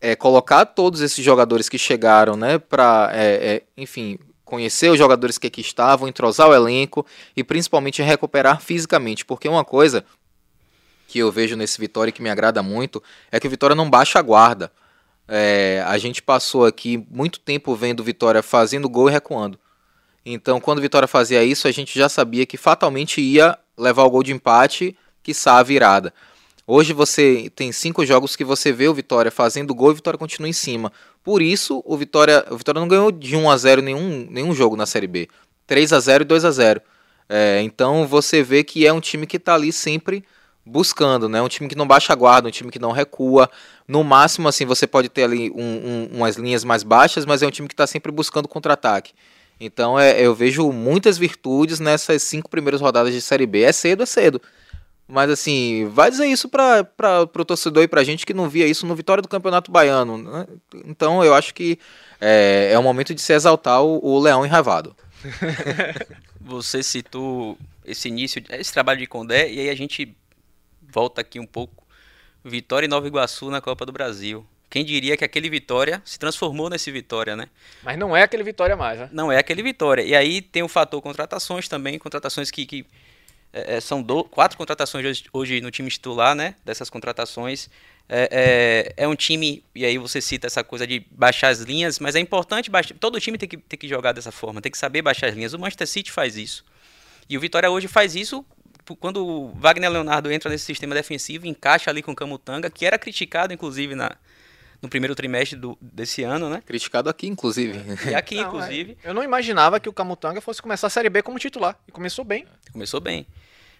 é, 0.00 0.16
colocar 0.16 0.64
todos 0.64 1.00
esses 1.00 1.24
jogadores 1.24 1.68
que 1.68 1.78
chegaram, 1.78 2.36
né, 2.36 2.58
para, 2.58 3.10
é, 3.12 3.54
é, 3.54 3.62
enfim, 3.76 4.18
conhecer 4.44 4.90
os 4.90 4.98
jogadores 4.98 5.38
que 5.38 5.46
aqui 5.46 5.60
estavam, 5.60 6.08
entrosar 6.08 6.48
o 6.48 6.54
elenco 6.54 7.06
e 7.36 7.44
principalmente 7.44 8.02
recuperar 8.02 8.60
fisicamente, 8.60 9.24
porque 9.24 9.48
uma 9.48 9.64
coisa 9.64 10.04
que 11.06 11.18
eu 11.18 11.30
vejo 11.30 11.56
nesse 11.56 11.78
Vitória 11.78 12.12
que 12.12 12.22
me 12.22 12.30
agrada 12.30 12.62
muito 12.62 13.02
é 13.30 13.38
que 13.38 13.46
o 13.46 13.50
Vitória 13.50 13.76
não 13.76 13.90
baixa 13.90 14.18
a 14.18 14.22
guarda. 14.22 14.72
É, 15.28 15.84
a 15.86 15.98
gente 15.98 16.22
passou 16.22 16.64
aqui 16.64 17.04
muito 17.10 17.38
tempo 17.38 17.74
vendo 17.76 18.00
o 18.00 18.04
Vitória 18.04 18.42
fazendo 18.42 18.88
gol 18.88 19.08
e 19.08 19.12
recuando. 19.12 19.58
Então, 20.24 20.60
quando 20.60 20.78
o 20.78 20.82
Vitória 20.82 21.08
fazia 21.08 21.42
isso, 21.42 21.66
a 21.66 21.72
gente 21.72 21.98
já 21.98 22.08
sabia 22.08 22.44
que 22.44 22.56
fatalmente 22.56 23.20
ia 23.20 23.58
levar 23.76 24.04
o 24.04 24.10
gol 24.10 24.22
de 24.22 24.32
empate, 24.32 24.96
que 25.22 25.32
a 25.46 25.62
virada. 25.62 26.12
Hoje 26.66 26.92
você 26.92 27.50
tem 27.56 27.72
cinco 27.72 28.06
jogos 28.06 28.36
que 28.36 28.44
você 28.44 28.72
vê 28.72 28.86
o 28.86 28.94
Vitória 28.94 29.30
fazendo 29.30 29.74
gol 29.74 29.88
e 29.88 29.92
o 29.92 29.94
Vitória 29.96 30.18
continua 30.18 30.48
em 30.48 30.52
cima. 30.52 30.92
Por 31.22 31.42
isso, 31.42 31.82
o 31.84 31.96
Vitória, 31.96 32.44
o 32.50 32.56
Vitória 32.56 32.80
não 32.80 32.88
ganhou 32.88 33.10
de 33.10 33.36
1 33.36 33.50
a 33.50 33.56
0 33.56 33.82
nenhum, 33.82 34.26
nenhum 34.30 34.54
jogo 34.54 34.76
na 34.76 34.86
Série 34.86 35.06
B. 35.06 35.28
3 35.66 35.92
a 35.92 36.00
0 36.00 36.22
e 36.22 36.26
2 36.26 36.44
a 36.44 36.50
0 36.50 36.80
é, 37.28 37.60
Então 37.62 38.06
você 38.06 38.42
vê 38.42 38.62
que 38.62 38.86
é 38.86 38.92
um 38.92 39.00
time 39.00 39.26
que 39.26 39.36
está 39.36 39.54
ali 39.54 39.72
sempre 39.72 40.24
buscando, 40.64 41.28
né? 41.28 41.42
Um 41.42 41.48
time 41.48 41.68
que 41.68 41.76
não 41.76 41.86
baixa 41.86 42.12
a 42.12 42.16
guarda, 42.16 42.48
um 42.48 42.52
time 42.52 42.70
que 42.70 42.78
não 42.78 42.92
recua. 42.92 43.50
No 43.88 44.04
máximo, 44.04 44.46
assim, 44.46 44.64
você 44.64 44.86
pode 44.86 45.08
ter 45.08 45.24
ali 45.24 45.50
um, 45.50 45.62
um, 45.62 46.10
umas 46.18 46.36
linhas 46.36 46.64
mais 46.64 46.82
baixas, 46.82 47.26
mas 47.26 47.42
é 47.42 47.46
um 47.46 47.50
time 47.50 47.66
que 47.66 47.74
está 47.74 47.86
sempre 47.86 48.12
buscando 48.12 48.46
contra-ataque. 48.46 49.12
Então 49.60 50.00
é, 50.00 50.18
eu 50.18 50.34
vejo 50.34 50.72
muitas 50.72 51.18
virtudes 51.18 51.78
nessas 51.78 52.22
cinco 52.22 52.48
primeiras 52.48 52.80
rodadas 52.80 53.12
de 53.12 53.20
Série 53.20 53.46
B. 53.46 53.60
É 53.60 53.72
cedo, 53.72 54.02
é 54.02 54.06
cedo. 54.06 54.40
Mas 55.06 55.28
assim, 55.28 55.88
vai 55.92 56.08
dizer 56.10 56.26
isso 56.26 56.48
para 56.48 56.86
o 57.22 57.44
torcedor 57.44 57.82
e 57.82 57.88
para 57.88 58.00
a 58.00 58.04
gente 58.04 58.24
que 58.24 58.32
não 58.32 58.48
via 58.48 58.66
isso 58.66 58.86
no 58.86 58.94
Vitória 58.94 59.20
do 59.20 59.28
Campeonato 59.28 59.70
Baiano. 59.70 60.16
Né? 60.16 60.46
Então 60.86 61.22
eu 61.22 61.34
acho 61.34 61.52
que 61.52 61.78
é, 62.20 62.70
é 62.72 62.78
o 62.78 62.82
momento 62.82 63.14
de 63.14 63.20
se 63.20 63.32
exaltar 63.32 63.82
o, 63.82 64.00
o 64.02 64.18
Leão 64.18 64.46
enravado. 64.46 64.96
Você 66.40 66.82
citou 66.82 67.58
esse 67.84 68.08
início, 68.08 68.42
esse 68.50 68.72
trabalho 68.72 69.00
de 69.00 69.06
Condé, 69.06 69.50
e 69.50 69.60
aí 69.60 69.68
a 69.68 69.74
gente 69.74 70.16
volta 70.80 71.20
aqui 71.20 71.38
um 71.38 71.46
pouco. 71.46 71.84
Vitória 72.42 72.86
e 72.86 72.88
Nova 72.88 73.06
Iguaçu 73.06 73.50
na 73.50 73.60
Copa 73.60 73.84
do 73.84 73.92
Brasil. 73.92 74.46
Quem 74.70 74.84
diria 74.84 75.16
que 75.16 75.24
aquele 75.24 75.50
Vitória 75.50 76.00
se 76.04 76.16
transformou 76.16 76.70
nesse 76.70 76.92
Vitória, 76.92 77.34
né? 77.34 77.48
Mas 77.82 77.98
não 77.98 78.16
é 78.16 78.22
aquele 78.22 78.44
Vitória 78.44 78.76
mais, 78.76 79.00
né? 79.00 79.08
Não 79.12 79.32
é 79.32 79.36
aquele 79.36 79.64
Vitória. 79.64 80.02
E 80.02 80.14
aí 80.14 80.40
tem 80.40 80.62
o 80.62 80.68
fator 80.68 81.02
contratações 81.02 81.68
também, 81.68 81.98
contratações 81.98 82.52
que, 82.52 82.64
que 82.64 82.86
é, 83.52 83.76
é 83.76 83.80
são 83.80 84.00
do, 84.00 84.22
quatro 84.22 84.56
contratações 84.56 85.04
hoje, 85.04 85.24
hoje, 85.32 85.60
no 85.60 85.72
time 85.72 85.90
titular, 85.90 86.36
né? 86.36 86.54
Dessas 86.64 86.88
contratações. 86.88 87.68
É, 88.08 88.94
é, 88.96 89.04
é, 89.04 89.08
um 89.08 89.16
time, 89.16 89.64
e 89.74 89.84
aí 89.84 89.98
você 89.98 90.20
cita 90.20 90.46
essa 90.46 90.62
coisa 90.62 90.86
de 90.86 91.04
baixar 91.10 91.48
as 91.48 91.60
linhas, 91.60 91.98
mas 91.98 92.14
é 92.14 92.20
importante, 92.20 92.70
baixar, 92.70 92.94
todo 92.98 93.20
time 93.20 93.38
tem 93.38 93.48
que, 93.48 93.56
tem 93.56 93.78
que 93.78 93.88
jogar 93.88 94.12
dessa 94.12 94.32
forma, 94.32 94.60
tem 94.60 94.70
que 94.70 94.78
saber 94.78 95.02
baixar 95.02 95.28
as 95.28 95.34
linhas. 95.34 95.52
O 95.52 95.58
Manchester 95.58 95.86
City 95.86 96.12
faz 96.12 96.36
isso. 96.36 96.64
E 97.28 97.36
o 97.36 97.40
Vitória 97.40 97.68
hoje 97.70 97.88
faz 97.88 98.14
isso 98.14 98.44
quando 98.98 99.24
o 99.24 99.52
Wagner 99.54 99.90
Leonardo 99.90 100.32
entra 100.32 100.50
nesse 100.50 100.64
sistema 100.64 100.94
defensivo, 100.94 101.46
encaixa 101.46 101.90
ali 101.90 102.02
com 102.02 102.12
o 102.12 102.14
Camutanga, 102.14 102.70
que 102.70 102.84
era 102.84 102.98
criticado, 102.98 103.52
inclusive, 103.52 103.94
na, 103.94 104.16
no 104.82 104.88
primeiro 104.88 105.14
trimestre 105.14 105.58
do, 105.58 105.76
desse 105.80 106.22
ano, 106.22 106.48
né? 106.48 106.62
Criticado 106.64 107.10
aqui, 107.10 107.26
inclusive. 107.26 107.78
E 108.10 108.14
aqui, 108.14 108.36
não, 108.36 108.48
inclusive. 108.48 108.96
É, 109.02 109.10
eu 109.10 109.14
não 109.14 109.22
imaginava 109.22 109.78
que 109.78 109.88
o 109.88 109.92
Camutanga 109.92 110.40
fosse 110.40 110.62
começar 110.62 110.86
a 110.86 110.90
Série 110.90 111.10
B 111.10 111.22
como 111.22 111.38
titular. 111.38 111.78
E 111.86 111.92
começou 111.92 112.24
bem. 112.24 112.46
Começou 112.72 113.00
bem. 113.00 113.26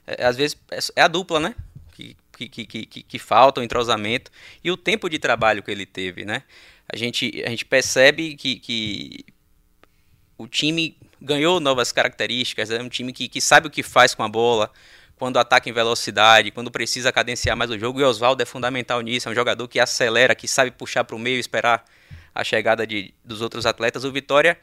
É, 0.07 0.25
às 0.25 0.37
vezes 0.37 0.59
é, 0.71 0.79
é 0.97 1.03
a 1.03 1.09
dupla, 1.09 1.41
né? 1.41 1.55
Que, 1.93 2.17
que, 2.37 2.49
que, 2.49 2.87
que, 2.87 3.03
que 3.03 3.19
falta 3.19 3.61
o 3.61 3.65
entrosamento. 3.65 4.31
E 4.63 4.71
o 4.71 4.77
tempo 4.77 5.09
de 5.09 5.19
trabalho 5.19 5.63
que 5.63 5.71
ele 5.71 5.87
teve, 5.87 6.25
né? 6.25 6.43
A 6.93 6.97
gente, 6.97 7.43
a 7.47 7.51
gente 7.51 7.65
percebe 7.65 8.35
que, 8.35 8.57
que 8.57 9.25
o 10.37 10.47
time 10.47 10.97
ganhou 11.21 11.61
novas 11.61 11.93
características. 11.93 12.71
É 12.71 12.83
um 12.83 12.89
time 12.89 13.13
que, 13.13 13.29
que 13.29 13.41
sabe 13.41 13.69
o 13.69 13.71
que 13.71 13.83
faz 13.83 14.15
com 14.15 14.23
a 14.23 14.29
bola 14.29 14.71
quando 15.21 15.39
ataca 15.39 15.69
em 15.69 15.73
velocidade, 15.73 16.51
quando 16.51 16.71
precisa 16.71 17.13
cadenciar 17.13 17.55
mais 17.55 17.71
o 17.71 17.79
jogo. 17.79 18.01
E 18.01 18.05
Oswaldo 18.05 18.43
é 18.43 18.47
fundamental 18.47 19.03
nisso, 19.03 19.29
é 19.29 19.33
um 19.33 19.35
jogador 19.35 19.69
que 19.69 19.79
acelera, 19.79 20.35
que 20.35 20.49
sabe 20.49 20.71
puxar 20.71 21.05
para 21.05 21.15
o 21.15 21.19
meio 21.19 21.37
e 21.37 21.41
esperar 21.41 21.85
a 22.35 22.43
chegada 22.43 22.87
de, 22.87 23.13
dos 23.23 23.43
outros 23.43 23.67
atletas. 23.67 24.03
O 24.03 24.11
Vitória, 24.11 24.59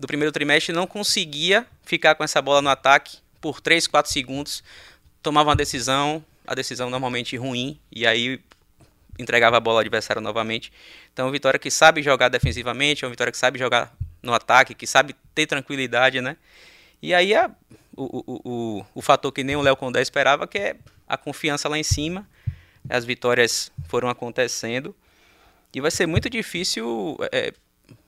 do 0.00 0.06
primeiro 0.06 0.32
trimestre, 0.32 0.74
não 0.74 0.86
conseguia 0.86 1.66
ficar 1.84 2.14
com 2.14 2.24
essa 2.24 2.40
bola 2.40 2.62
no 2.62 2.70
ataque 2.70 3.18
por 3.38 3.60
3, 3.60 3.86
4 3.86 4.10
segundos. 4.10 4.64
Tomava 5.22 5.50
uma 5.50 5.56
decisão, 5.56 6.24
a 6.46 6.54
decisão 6.54 6.88
normalmente 6.88 7.36
ruim, 7.36 7.78
e 7.92 8.06
aí 8.06 8.40
entregava 9.18 9.58
a 9.58 9.60
bola 9.60 9.76
ao 9.76 9.80
adversário 9.80 10.22
novamente. 10.22 10.72
Então, 11.12 11.28
o 11.28 11.30
Vitória 11.30 11.58
que 11.58 11.70
sabe 11.70 12.02
jogar 12.02 12.30
defensivamente, 12.30 13.04
é 13.04 13.06
um 13.06 13.10
Vitória 13.10 13.30
que 13.30 13.36
sabe 13.36 13.58
jogar 13.58 13.94
no 14.22 14.32
ataque, 14.32 14.74
que 14.74 14.86
sabe 14.86 15.14
ter 15.34 15.46
tranquilidade, 15.46 16.22
né? 16.22 16.38
E 17.02 17.12
aí 17.12 17.34
a, 17.34 17.50
o, 17.98 18.24
o, 18.26 18.40
o, 18.44 18.86
o 18.94 19.02
fator 19.02 19.32
que 19.32 19.42
nem 19.42 19.56
o 19.56 19.60
Léo 19.60 19.76
Condé 19.76 20.00
esperava, 20.00 20.46
que 20.46 20.58
é 20.58 20.76
a 21.06 21.16
confiança 21.16 21.68
lá 21.68 21.78
em 21.78 21.82
cima. 21.82 22.28
As 22.88 23.04
vitórias 23.04 23.72
foram 23.88 24.08
acontecendo. 24.08 24.94
E 25.74 25.80
vai 25.80 25.90
ser 25.90 26.06
muito 26.06 26.30
difícil 26.30 27.18
é, 27.32 27.52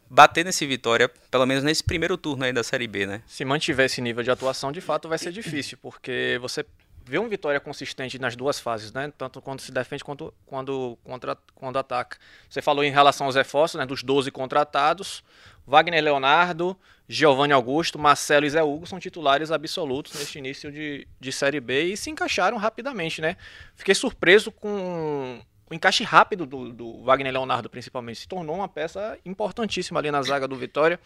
bater 0.09 0.45
nesse 0.45 0.67
Vitória, 0.67 1.09
pelo 1.31 1.47
menos 1.47 1.63
nesse 1.63 1.85
primeiro 1.85 2.17
turno 2.17 2.45
aí 2.45 2.53
da 2.53 2.65
Série 2.65 2.87
B, 2.87 3.07
né? 3.07 3.23
Se 3.27 3.45
mantiver 3.45 3.87
esse 3.87 4.01
nível 4.01 4.25
de 4.25 4.31
atuação, 4.31 4.73
de 4.73 4.81
fato 4.81 5.09
vai 5.09 5.19
ser 5.19 5.33
difícil, 5.33 5.79
porque 5.81 6.39
você 6.41 6.65
vê 7.11 7.19
um 7.19 7.29
Vitória 7.29 7.59
consistente 7.59 8.19
nas 8.21 8.37
duas 8.37 8.61
fases, 8.61 8.93
né? 8.93 9.12
Tanto 9.19 9.43
quando 9.43 9.61
se 9.61 9.73
defende 9.73 10.05
quanto 10.05 10.33
quando, 10.47 10.97
contra, 11.02 11.37
quando 11.57 11.76
ataca. 11.76 12.17
Você 12.49 12.62
falou 12.62 12.85
em 12.85 12.90
relação 12.90 13.26
aos 13.26 13.35
reforços, 13.35 13.79
né? 13.79 13.85
Dos 13.85 14.05
12 14.05 14.31
contratados. 14.31 15.25
Wagner 15.67 16.02
Leonardo, 16.02 16.76
Giovanni 17.09 17.52
Augusto, 17.52 17.99
Marcelo 17.99 18.47
e 18.47 18.50
Zé 18.50 18.62
Hugo 18.62 18.87
são 18.87 19.00
titulares 19.00 19.50
absolutos 19.50 20.14
neste 20.14 20.38
início 20.38 20.71
de, 20.71 21.07
de 21.19 21.33
Série 21.33 21.61
B 21.61 21.93
e 21.93 21.97
se 21.97 22.11
encaixaram 22.11 22.57
rapidamente, 22.57 23.21
né? 23.21 23.37
Fiquei 23.75 23.95
surpreso 23.95 24.52
com 24.52 25.40
o 25.69 25.75
encaixe 25.75 26.05
rápido 26.05 26.47
do, 26.47 26.73
do 26.73 27.02
Wagner 27.02 27.33
Leonardo, 27.33 27.69
principalmente. 27.69 28.21
Se 28.21 28.29
tornou 28.29 28.57
uma 28.57 28.69
peça 28.69 29.19
importantíssima 29.25 29.99
ali 29.99 30.11
na 30.11 30.23
zaga 30.23 30.47
do 30.47 30.57
Vitória, 30.57 30.99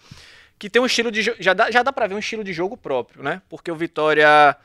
que 0.58 0.68
tem 0.68 0.80
um 0.80 0.86
estilo 0.86 1.10
de 1.10 1.22
já 1.22 1.54
dá, 1.54 1.70
já 1.70 1.82
dá 1.82 1.92
para 1.92 2.06
ver 2.06 2.14
um 2.14 2.18
estilo 2.18 2.44
de 2.44 2.52
jogo 2.52 2.76
próprio, 2.76 3.22
né? 3.22 3.40
Porque 3.48 3.70
o 3.70 3.76
Vitória 3.76 4.56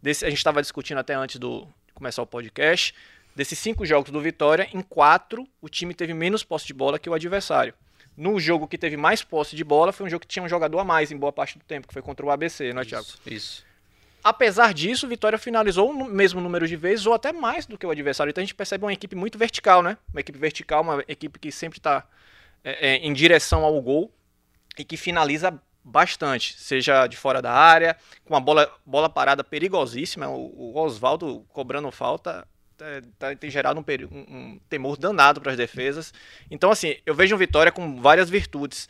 desse, 0.00 0.24
a 0.24 0.28
gente 0.28 0.38
estava 0.38 0.60
discutindo 0.60 0.98
até 0.98 1.14
antes 1.14 1.38
do, 1.38 1.66
de 1.86 1.92
começar 1.94 2.22
o 2.22 2.26
podcast. 2.26 2.94
Desses 3.34 3.58
cinco 3.58 3.84
jogos 3.84 4.10
do 4.10 4.20
Vitória, 4.20 4.68
em 4.72 4.80
quatro 4.80 5.46
o 5.60 5.68
time 5.68 5.92
teve 5.92 6.14
menos 6.14 6.42
posse 6.42 6.66
de 6.66 6.72
bola 6.72 6.98
que 6.98 7.08
o 7.08 7.14
adversário. 7.14 7.74
No 8.16 8.40
jogo 8.40 8.66
que 8.66 8.78
teve 8.78 8.96
mais 8.96 9.22
posse 9.22 9.54
de 9.54 9.62
bola, 9.62 9.92
foi 9.92 10.06
um 10.06 10.08
jogo 10.08 10.22
que 10.22 10.26
tinha 10.26 10.42
um 10.42 10.48
jogador 10.48 10.78
a 10.78 10.84
mais 10.84 11.12
em 11.12 11.16
boa 11.16 11.32
parte 11.32 11.58
do 11.58 11.64
tempo, 11.64 11.86
que 11.86 11.92
foi 11.92 12.00
contra 12.00 12.24
o 12.24 12.30
ABC, 12.30 12.72
não 12.72 12.80
é, 12.80 12.84
Thiago? 12.84 13.06
Isso. 13.26 13.66
Apesar 14.24 14.72
disso, 14.72 15.06
o 15.06 15.08
Vitória 15.08 15.38
finalizou 15.38 15.90
o 15.90 16.04
mesmo 16.04 16.40
número 16.40 16.66
de 16.66 16.74
vezes, 16.74 17.06
ou 17.06 17.12
até 17.12 17.32
mais 17.32 17.66
do 17.66 17.76
que 17.76 17.86
o 17.86 17.90
adversário. 17.90 18.30
Então 18.30 18.42
a 18.42 18.44
gente 18.44 18.54
percebe 18.54 18.84
uma 18.84 18.92
equipe 18.92 19.14
muito 19.14 19.38
vertical, 19.38 19.82
né? 19.82 19.98
Uma 20.12 20.20
equipe 20.20 20.38
vertical, 20.38 20.82
uma 20.82 21.04
equipe 21.06 21.38
que 21.38 21.52
sempre 21.52 21.78
está 21.78 22.04
é, 22.64 22.94
é, 22.94 22.96
em 22.96 23.12
direção 23.12 23.64
ao 23.64 23.80
gol 23.80 24.10
e 24.76 24.84
que 24.84 24.96
finaliza 24.96 25.56
bastante, 25.86 26.58
seja 26.58 27.06
de 27.06 27.16
fora 27.16 27.40
da 27.40 27.52
área, 27.52 27.96
com 28.24 28.34
uma 28.34 28.40
bola, 28.40 28.68
bola 28.84 29.08
parada 29.08 29.44
perigosíssima. 29.44 30.28
O, 30.28 30.72
o 30.74 30.78
Oswaldo 30.78 31.46
cobrando 31.50 31.90
falta 31.92 32.46
é, 32.80 33.02
tá, 33.18 33.34
tem 33.36 33.48
gerado 33.48 33.78
um, 33.78 33.84
um, 34.12 34.18
um 34.18 34.60
temor 34.68 34.96
danado 34.96 35.40
para 35.40 35.52
as 35.52 35.56
defesas. 35.56 36.12
Então, 36.50 36.72
assim, 36.72 36.96
eu 37.06 37.14
vejo 37.14 37.36
um 37.36 37.38
Vitória 37.38 37.70
com 37.70 38.00
várias 38.00 38.28
virtudes. 38.28 38.88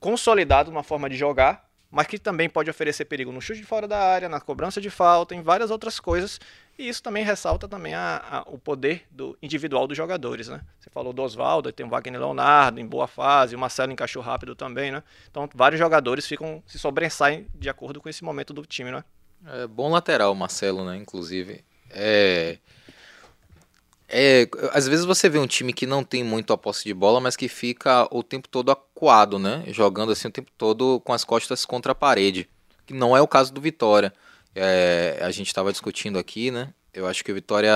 Consolidado 0.00 0.70
uma 0.70 0.82
forma 0.82 1.08
de 1.08 1.16
jogar, 1.16 1.63
mas 1.94 2.08
que 2.08 2.18
também 2.18 2.48
pode 2.48 2.68
oferecer 2.68 3.04
perigo 3.04 3.30
no 3.30 3.40
chute 3.40 3.60
de 3.60 3.66
fora 3.66 3.86
da 3.86 3.96
área, 3.96 4.28
na 4.28 4.40
cobrança 4.40 4.80
de 4.80 4.90
falta, 4.90 5.32
em 5.32 5.40
várias 5.40 5.70
outras 5.70 6.00
coisas. 6.00 6.40
E 6.76 6.88
isso 6.88 7.00
também 7.00 7.22
ressalta 7.24 7.68
também 7.68 7.94
a, 7.94 8.20
a, 8.28 8.40
o 8.50 8.58
poder 8.58 9.06
do 9.12 9.38
individual 9.40 9.86
dos 9.86 9.96
jogadores, 9.96 10.48
né? 10.48 10.60
Você 10.80 10.90
falou 10.90 11.12
do 11.12 11.22
Oswaldo, 11.22 11.70
tem 11.70 11.86
o 11.86 11.88
Wagner 11.88 12.18
Leonardo 12.20 12.80
em 12.80 12.86
boa 12.86 13.06
fase, 13.06 13.54
o 13.54 13.58
Marcelo 13.60 13.92
encaixou 13.92 14.20
rápido 14.20 14.56
também, 14.56 14.90
né? 14.90 15.04
Então 15.30 15.48
vários 15.54 15.78
jogadores 15.78 16.26
ficam 16.26 16.60
se 16.66 16.80
sobressaem 16.80 17.46
de 17.54 17.68
acordo 17.68 18.00
com 18.00 18.08
esse 18.08 18.24
momento 18.24 18.52
do 18.52 18.66
time, 18.66 18.90
né? 18.90 19.04
É 19.46 19.68
bom 19.68 19.88
lateral 19.88 20.34
Marcelo, 20.34 20.84
né? 20.84 20.96
Inclusive, 20.96 21.64
é 21.90 22.58
é, 24.16 24.48
às 24.72 24.86
vezes 24.86 25.04
você 25.04 25.28
vê 25.28 25.40
um 25.40 25.46
time 25.46 25.72
que 25.72 25.86
não 25.86 26.04
tem 26.04 26.22
muito 26.22 26.52
a 26.52 26.56
posse 26.56 26.84
de 26.84 26.94
bola, 26.94 27.20
mas 27.20 27.34
que 27.34 27.48
fica 27.48 28.06
o 28.12 28.22
tempo 28.22 28.48
todo 28.48 28.70
acuado, 28.70 29.40
né? 29.40 29.64
Jogando 29.66 30.12
assim 30.12 30.28
o 30.28 30.30
tempo 30.30 30.52
todo 30.56 31.00
com 31.00 31.12
as 31.12 31.24
costas 31.24 31.64
contra 31.64 31.90
a 31.90 31.96
parede. 31.96 32.48
Que 32.86 32.94
não 32.94 33.16
é 33.16 33.20
o 33.20 33.26
caso 33.26 33.52
do 33.52 33.60
Vitória. 33.60 34.14
É, 34.54 35.18
a 35.20 35.32
gente 35.32 35.48
estava 35.48 35.72
discutindo 35.72 36.16
aqui, 36.16 36.52
né? 36.52 36.72
Eu 36.92 37.08
acho 37.08 37.24
que 37.24 37.32
o 37.32 37.34
Vitória 37.34 37.72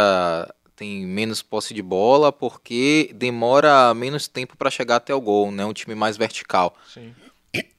tem 0.77 1.05
menos 1.05 1.43
posse 1.43 1.75
de 1.75 1.83
bola 1.83 2.31
porque 2.31 3.11
demora 3.17 3.93
menos 3.93 4.29
tempo 4.29 4.57
para 4.57 4.71
chegar 4.71 4.97
até 4.97 5.13
o 5.13 5.21
gol, 5.21 5.51
né? 5.51 5.65
Um 5.65 5.73
time 5.73 5.97
mais 5.97 6.17
vertical. 6.17 6.73
Sim. 6.95 7.17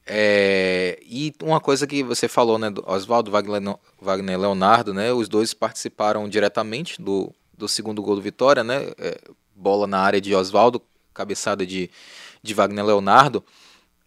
É, 0.05 0.99
e 1.03 1.33
uma 1.41 1.61
coisa 1.61 1.87
que 1.87 2.03
você 2.03 2.27
falou, 2.27 2.59
né? 2.59 2.73
Oswaldo 2.85 3.31
Wagner, 3.31 3.77
Wagner 4.01 4.37
Leonardo, 4.37 4.93
né? 4.93 5.13
Os 5.13 5.29
dois 5.29 5.53
participaram 5.53 6.27
diretamente 6.27 7.01
do, 7.01 7.33
do 7.59 7.67
segundo 7.67 8.01
gol 8.01 8.15
do 8.15 8.21
Vitória, 8.21 8.63
né? 8.63 8.91
É, 8.97 9.19
bola 9.53 9.85
na 9.85 9.99
área 9.99 10.21
de 10.21 10.33
Oswaldo, 10.33 10.81
cabeçada 11.13 11.65
de, 11.65 11.91
de 12.41 12.53
Wagner 12.53 12.85
Leonardo. 12.85 13.43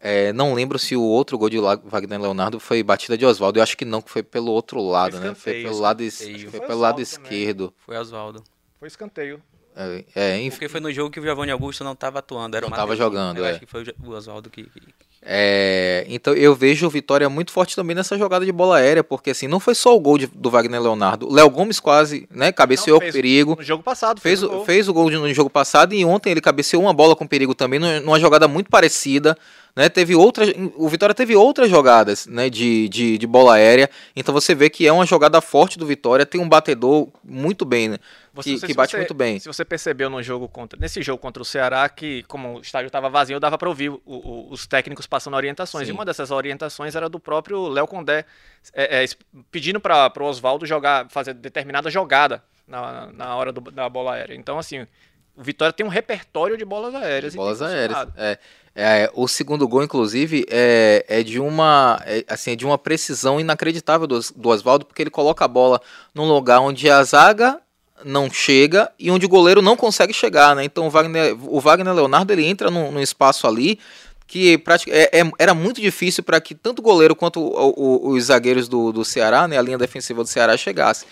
É, 0.00 0.32
não 0.32 0.52
lembro 0.54 0.78
se 0.78 0.96
o 0.96 1.02
outro 1.02 1.38
gol 1.38 1.48
de 1.48 1.58
Wagner 1.60 2.20
Leonardo 2.20 2.58
foi 2.58 2.82
batida 2.82 3.16
de 3.16 3.24
Oswaldo. 3.24 3.58
Eu 3.58 3.62
acho 3.62 3.76
que 3.76 3.84
não, 3.84 4.02
que 4.02 4.10
foi 4.10 4.22
pelo 4.22 4.50
outro 4.50 4.80
lado, 4.82 5.18
foi 5.18 5.28
né? 5.28 5.34
Foi 5.34 5.62
pelo 5.62 5.78
lado, 5.78 6.10
foi 6.10 6.38
foi 6.50 6.60
pelo 6.60 6.80
lado 6.80 7.00
esquerdo. 7.00 7.72
Foi 7.76 7.96
Oswaldo. 7.96 8.42
Foi 8.80 8.88
escanteio. 8.88 9.40
É, 9.76 10.04
é, 10.14 10.38
enfim. 10.38 10.50
Porque 10.50 10.68
foi 10.68 10.80
no 10.80 10.92
jogo 10.92 11.10
que 11.10 11.20
o 11.20 11.22
Giovanni 11.22 11.52
Augusto 11.52 11.84
não 11.84 11.92
estava 11.92 12.18
atuando. 12.18 12.56
Era 12.56 12.66
não 12.66 12.74
estava 12.74 12.96
jogando, 12.96 13.38
eu 13.38 13.44
é. 13.44 13.50
acho 13.50 13.60
que 13.60 13.66
foi 13.66 13.84
o 14.04 14.10
Oswaldo 14.10 14.50
que, 14.50 14.64
que, 14.64 14.80
é, 15.24 16.04
então 16.08 16.34
eu 16.34 16.52
vejo 16.52 16.84
o 16.84 16.90
Vitória 16.90 17.28
muito 17.28 17.52
forte 17.52 17.76
também 17.76 17.94
nessa 17.94 18.18
jogada 18.18 18.44
de 18.44 18.50
bola 18.50 18.78
aérea, 18.78 19.04
porque 19.04 19.30
assim, 19.30 19.46
não 19.46 19.60
foi 19.60 19.74
só 19.74 19.94
o 19.94 20.00
gol 20.00 20.18
de, 20.18 20.26
do 20.26 20.50
Wagner 20.50 20.82
Leonardo. 20.82 21.32
Léo 21.32 21.48
Gomes 21.48 21.78
quase, 21.78 22.26
né, 22.28 22.50
cabeceou 22.50 23.00
com 23.00 23.12
perigo. 23.12 23.54
No 23.56 23.62
jogo 23.62 23.84
passado, 23.84 24.20
fez, 24.20 24.40
fez, 24.40 24.42
o, 24.42 24.48
gol. 24.52 24.64
fez 24.64 24.88
o 24.88 24.92
gol 24.92 25.10
no 25.10 25.32
jogo 25.32 25.48
passado 25.48 25.94
e 25.94 26.04
ontem 26.04 26.30
ele 26.30 26.40
cabeceou 26.40 26.82
uma 26.82 26.92
bola 26.92 27.14
com 27.14 27.24
perigo 27.24 27.54
também, 27.54 27.78
numa 27.78 28.18
jogada 28.18 28.48
muito 28.48 28.68
parecida. 28.68 29.38
Né, 29.74 29.88
teve 29.88 30.14
outras, 30.14 30.52
o 30.76 30.86
Vitória 30.86 31.14
teve 31.14 31.34
outras 31.34 31.70
jogadas 31.70 32.26
né, 32.26 32.50
de, 32.50 32.90
de, 32.90 33.16
de, 33.16 33.26
bola 33.26 33.54
aérea, 33.54 33.88
então 34.14 34.34
você 34.34 34.54
vê 34.54 34.68
que 34.68 34.86
é 34.86 34.92
uma 34.92 35.06
jogada 35.06 35.40
forte 35.40 35.78
do 35.78 35.86
Vitória, 35.86 36.26
tem 36.26 36.38
um 36.38 36.48
batedor 36.48 37.08
muito 37.24 37.64
bem, 37.64 37.88
né, 37.88 37.98
que, 38.42 38.60
que 38.60 38.74
bate 38.74 38.90
você, 38.90 38.98
muito 38.98 39.14
bem. 39.14 39.38
Se 39.38 39.48
você 39.48 39.64
percebeu 39.64 40.10
no 40.10 40.22
jogo 40.22 40.46
contra, 40.46 40.78
nesse 40.78 41.00
jogo 41.00 41.18
contra 41.18 41.42
o 41.42 41.46
Ceará, 41.46 41.88
que 41.88 42.22
como 42.24 42.58
o 42.58 42.60
estádio 42.60 42.88
estava 42.88 43.08
vazio, 43.08 43.40
dava 43.40 43.56
para 43.56 43.66
ouvir 43.66 43.88
o, 43.88 44.02
o, 44.04 44.48
os 44.50 44.66
técnicos 44.66 45.06
passando 45.06 45.38
orientações, 45.38 45.86
Sim. 45.86 45.92
e 45.92 45.94
uma 45.94 46.04
dessas 46.04 46.30
orientações 46.30 46.94
era 46.94 47.08
do 47.08 47.18
próprio 47.18 47.66
Léo 47.68 47.86
Condé, 47.86 48.26
é, 48.74 49.02
é, 49.02 49.06
pedindo 49.50 49.80
para 49.80 50.12
o 50.20 50.24
Oswaldo 50.24 50.66
jogar, 50.66 51.08
fazer 51.08 51.32
determinada 51.32 51.88
jogada 51.88 52.44
na, 52.66 53.10
na 53.12 53.36
hora 53.36 53.50
do, 53.50 53.62
da 53.70 53.88
bola 53.88 54.14
aérea. 54.14 54.34
Então, 54.34 54.58
assim, 54.58 54.86
o 55.34 55.42
Vitória 55.42 55.72
tem 55.72 55.84
um 55.84 55.88
repertório 55.88 56.56
de 56.56 56.64
bolas 56.64 56.94
aéreas. 56.94 57.32
De 57.32 57.38
bolas 57.38 57.62
aéreas. 57.62 58.08
É, 58.16 58.38
é, 58.74 59.10
o 59.14 59.28
segundo 59.28 59.68
gol, 59.68 59.82
inclusive, 59.82 60.46
é, 60.50 61.04
é 61.06 61.22
de 61.22 61.38
uma 61.38 62.00
é, 62.06 62.24
assim, 62.26 62.52
é 62.52 62.56
de 62.56 62.64
uma 62.64 62.78
precisão 62.78 63.38
inacreditável 63.38 64.06
do, 64.06 64.18
do 64.34 64.48
Oswaldo, 64.48 64.86
porque 64.86 65.02
ele 65.02 65.10
coloca 65.10 65.44
a 65.44 65.48
bola 65.48 65.80
num 66.14 66.26
lugar 66.26 66.60
onde 66.60 66.88
a 66.88 67.02
zaga 67.04 67.60
não 68.04 68.30
chega 68.30 68.90
e 68.98 69.10
onde 69.10 69.26
o 69.26 69.28
goleiro 69.28 69.60
não 69.62 69.76
consegue 69.76 70.12
chegar, 70.12 70.56
né? 70.56 70.64
Então 70.64 70.86
o 70.86 70.90
Wagner, 70.90 71.36
o 71.42 71.60
Wagner 71.60 71.94
Leonardo 71.94 72.32
ele 72.32 72.44
entra 72.44 72.70
num, 72.70 72.90
num 72.90 73.00
espaço 73.00 73.46
ali 73.46 73.78
que 74.26 74.58
é, 74.88 75.20
é, 75.20 75.30
era 75.38 75.52
muito 75.52 75.78
difícil 75.78 76.24
para 76.24 76.40
que 76.40 76.54
tanto 76.54 76.78
o 76.78 76.82
goleiro 76.82 77.14
quanto 77.14 77.38
o, 77.38 77.74
o, 77.76 78.08
os 78.12 78.24
zagueiros 78.24 78.66
do, 78.66 78.90
do 78.90 79.04
Ceará, 79.04 79.46
né, 79.46 79.58
a 79.58 79.62
linha 79.62 79.76
defensiva 79.76 80.22
do 80.22 80.28
Ceará 80.28 80.56
chegasse. 80.56 81.04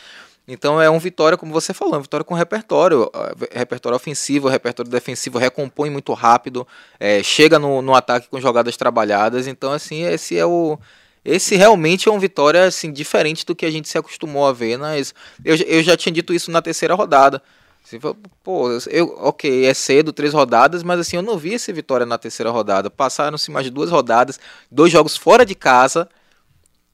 Então 0.46 0.80
é 0.80 0.90
um 0.90 0.98
Vitória, 0.98 1.38
como 1.38 1.52
você 1.52 1.72
falou, 1.72 1.96
um 1.96 2.02
Vitória 2.02 2.24
com 2.24 2.34
repertório, 2.34 3.10
repertório 3.52 3.96
ofensivo, 3.96 4.48
repertório 4.48 4.90
defensivo, 4.90 5.38
recompõe 5.38 5.90
muito 5.90 6.12
rápido, 6.12 6.66
é, 6.98 7.22
chega 7.22 7.58
no, 7.58 7.80
no 7.80 7.94
ataque 7.94 8.28
com 8.28 8.40
jogadas 8.40 8.76
trabalhadas. 8.76 9.46
Então, 9.46 9.72
assim, 9.72 10.02
esse 10.04 10.36
é 10.36 10.44
o. 10.44 10.78
Esse 11.24 11.54
realmente 11.54 12.08
é 12.08 12.12
um 12.12 12.18
Vitória 12.18 12.64
assim, 12.64 12.90
diferente 12.90 13.44
do 13.44 13.54
que 13.54 13.66
a 13.66 13.70
gente 13.70 13.88
se 13.88 13.98
acostumou 13.98 14.46
a 14.46 14.52
ver. 14.52 14.78
Mas 14.78 15.14
eu, 15.44 15.54
eu 15.56 15.82
já 15.82 15.96
tinha 15.96 16.12
dito 16.12 16.32
isso 16.34 16.50
na 16.50 16.62
terceira 16.62 16.94
rodada. 16.94 17.42
Assim, 17.84 17.98
pô, 18.42 18.68
eu, 18.88 19.16
ok, 19.20 19.66
é 19.66 19.74
cedo, 19.74 20.12
três 20.12 20.32
rodadas, 20.32 20.82
mas 20.82 21.00
assim, 21.00 21.16
eu 21.16 21.22
não 21.22 21.38
vi 21.38 21.54
esse 21.54 21.72
Vitória 21.72 22.06
na 22.06 22.18
terceira 22.18 22.50
rodada. 22.50 22.90
Passaram-se 22.90 23.50
mais 23.50 23.68
duas 23.70 23.90
rodadas, 23.90 24.40
dois 24.70 24.90
jogos 24.90 25.16
fora 25.16 25.44
de 25.44 25.54
casa 25.54 26.08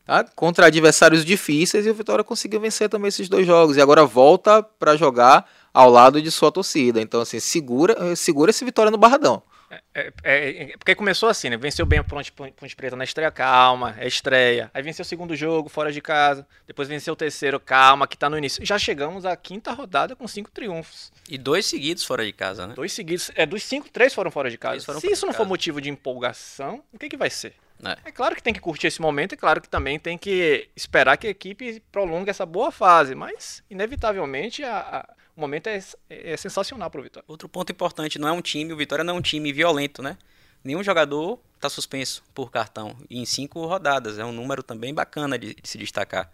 tá? 0.07 0.25
contra 0.35 0.67
adversários 0.67 1.25
difíceis 1.25 1.85
e 1.85 1.91
o 1.91 1.95
Vitória 1.95 2.25
conseguiu 2.25 2.61
vencer 2.61 2.89
também 2.89 3.09
esses 3.09 3.29
dois 3.29 3.47
jogos 3.47 3.77
e 3.77 3.81
agora 3.81 4.07
volta 4.07 4.63
para 4.63 4.97
jogar 4.97 5.47
ao 5.75 5.91
lado 5.91 6.23
de 6.23 6.31
sua 6.31 6.51
torcida. 6.51 7.01
Então 7.03 7.21
assim, 7.21 7.41
segura, 7.41 8.17
segura 8.17 8.51
esse 8.51 8.65
Vitória 8.65 8.91
no 8.91 8.97
Barradão. 8.97 9.43
É, 9.69 9.83
é, 9.95 10.13
é, 10.23 10.63
é 10.63 10.77
porque 10.77 10.95
começou 10.95 11.29
assim, 11.29 11.51
né? 11.51 11.57
Venceu 11.57 11.85
bem 11.85 11.99
a 11.99 12.05
Ponte, 12.05 12.33
Ponte 12.33 12.77
Preta 12.77 12.95
na 12.95 13.05
estreia, 13.05 13.31
calma, 13.31 13.97
é 13.99 14.07
estreia. 14.07 14.71
Aí 14.73 14.83
venceu 14.83 15.03
o 15.03 15.07
segundo 15.07 15.35
jogo, 15.35 15.69
fora 15.69 15.91
de 15.91 16.01
casa. 16.01 16.47
Depois 16.67 16.89
venceu 16.89 17.15
o 17.15 17.17
terceiro, 17.17 17.59
calma, 17.59 18.07
que 18.07 18.17
tá 18.17 18.31
no 18.31 18.39
início. 18.39 18.65
Já 18.65 18.79
chegamos 18.79 19.25
à 19.27 19.37
quinta 19.37 19.73
rodada 19.73 20.15
com 20.15 20.27
cinco 20.29 20.51
triunfos. 20.51 21.11
E 21.29 21.37
dois 21.37 21.67
seguidos 21.67 22.05
fora 22.05 22.25
de 22.25 22.33
casa, 22.33 22.67
né? 22.67 22.75
Dois 22.75 22.93
seguidos. 22.93 23.31
É, 23.35 23.45
dos 23.45 23.63
cinco, 23.63 23.89
três 23.91 24.15
foram 24.15 24.31
fora 24.31 24.51
de 24.51 24.59
casa. 24.59 25.01
Se 25.01 25.11
isso 25.11 25.27
não 25.27 25.33
for 25.33 25.47
motivo 25.47 25.81
de 25.81 25.91
empolgação, 25.91 26.83
o 26.93 26.99
que, 26.99 27.09
que 27.09 27.17
vai 27.17 27.31
ser? 27.31 27.55
É. 27.85 28.09
é. 28.09 28.13
claro 28.13 28.35
que 28.35 28.43
tem 28.43 28.55
que 28.55 28.61
curtir 28.61 28.87
esse 28.87 29.01
momento, 29.01 29.35
é 29.35 29.37
claro 29.37 29.61
que 29.61 29.69
também 29.69 29.99
tem 29.99 30.17
que 30.17 30.69
esperar 30.75 31.17
que 31.17 31.27
a 31.27 31.31
equipe 31.31 31.83
prolongue 31.93 32.31
essa 32.31 32.47
boa 32.47 32.71
fase, 32.71 33.15
mas 33.15 33.63
inevitavelmente 33.71 34.65
a, 34.65 34.79
a, 34.79 35.15
o 35.37 35.41
momento 35.41 35.67
é, 35.69 35.83
é 36.09 36.37
sensacional 36.37 36.91
para 36.91 37.01
o 37.01 37.05
Vitória. 37.05 37.25
Outro 37.29 37.49
ponto 37.49 37.71
importante, 37.71 38.19
não 38.19 38.29
é 38.29 38.33
um 38.33 38.41
time, 38.41 38.73
o 38.73 38.77
Vitória 38.77 39.05
não 39.05 39.15
é 39.15 39.19
um 39.19 39.23
time 39.23 39.53
violento, 39.53 40.03
né? 40.03 40.17
Nenhum 40.65 40.83
jogador 40.83 41.39
está 41.55 41.69
suspenso 41.69 42.25
por 42.35 42.51
cartão 42.51 42.97
em 43.11 43.25
cinco 43.25 43.65
rodadas, 43.67 44.19
é 44.19 44.25
um 44.25 44.33
número 44.33 44.63
também 44.63 44.93
bacana 44.93 45.39
de, 45.39 45.55
de 45.55 45.69
se 45.69 45.79
destacar. 45.79 46.31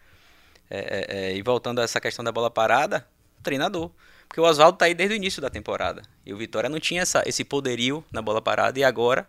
É, 0.71 0.79
é, 0.79 1.17
é 1.17 1.37
e 1.37 1.43
voltando 1.43 1.81
a 1.81 1.85
essa 1.85 2.01
questão 2.01 2.25
da 2.25 2.33
bola 2.33 2.51
parada, 2.51 3.07
treinador. 3.43 3.91
Porque 4.27 4.41
o 4.41 4.45
Oswaldo 4.45 4.77
está 4.77 4.87
aí 4.87 4.95
desde 4.95 5.15
o 5.15 5.17
início 5.17 5.43
da 5.43 5.51
temporada. 5.51 6.01
E 6.25 6.33
o 6.33 6.39
Vitória 6.39 6.71
não 6.71 6.81
tinha 6.81 7.03
essa, 7.03 7.23
esse 7.27 7.45
poderio 7.45 8.03
na 8.11 8.23
bola 8.23 8.41
parada 8.41 8.79
e 8.79 8.85
agora 8.85 9.29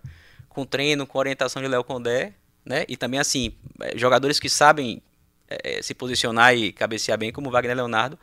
com 0.53 0.65
treino, 0.65 1.05
com 1.05 1.17
orientação 1.17 1.61
de 1.61 1.67
Léo 1.67 1.83
Condé, 1.83 2.33
né? 2.65 2.85
E 2.87 2.95
também, 2.95 3.19
assim, 3.19 3.53
é, 3.81 3.97
jogadores 3.97 4.39
que 4.39 4.49
sabem 4.49 5.01
é, 5.49 5.81
se 5.81 5.93
posicionar 5.93 6.55
e 6.55 6.71
cabecear 6.71 7.17
bem, 7.17 7.31
como 7.31 7.49
o 7.49 7.51
Wagner 7.51 7.75
Leonardo, 7.75 8.17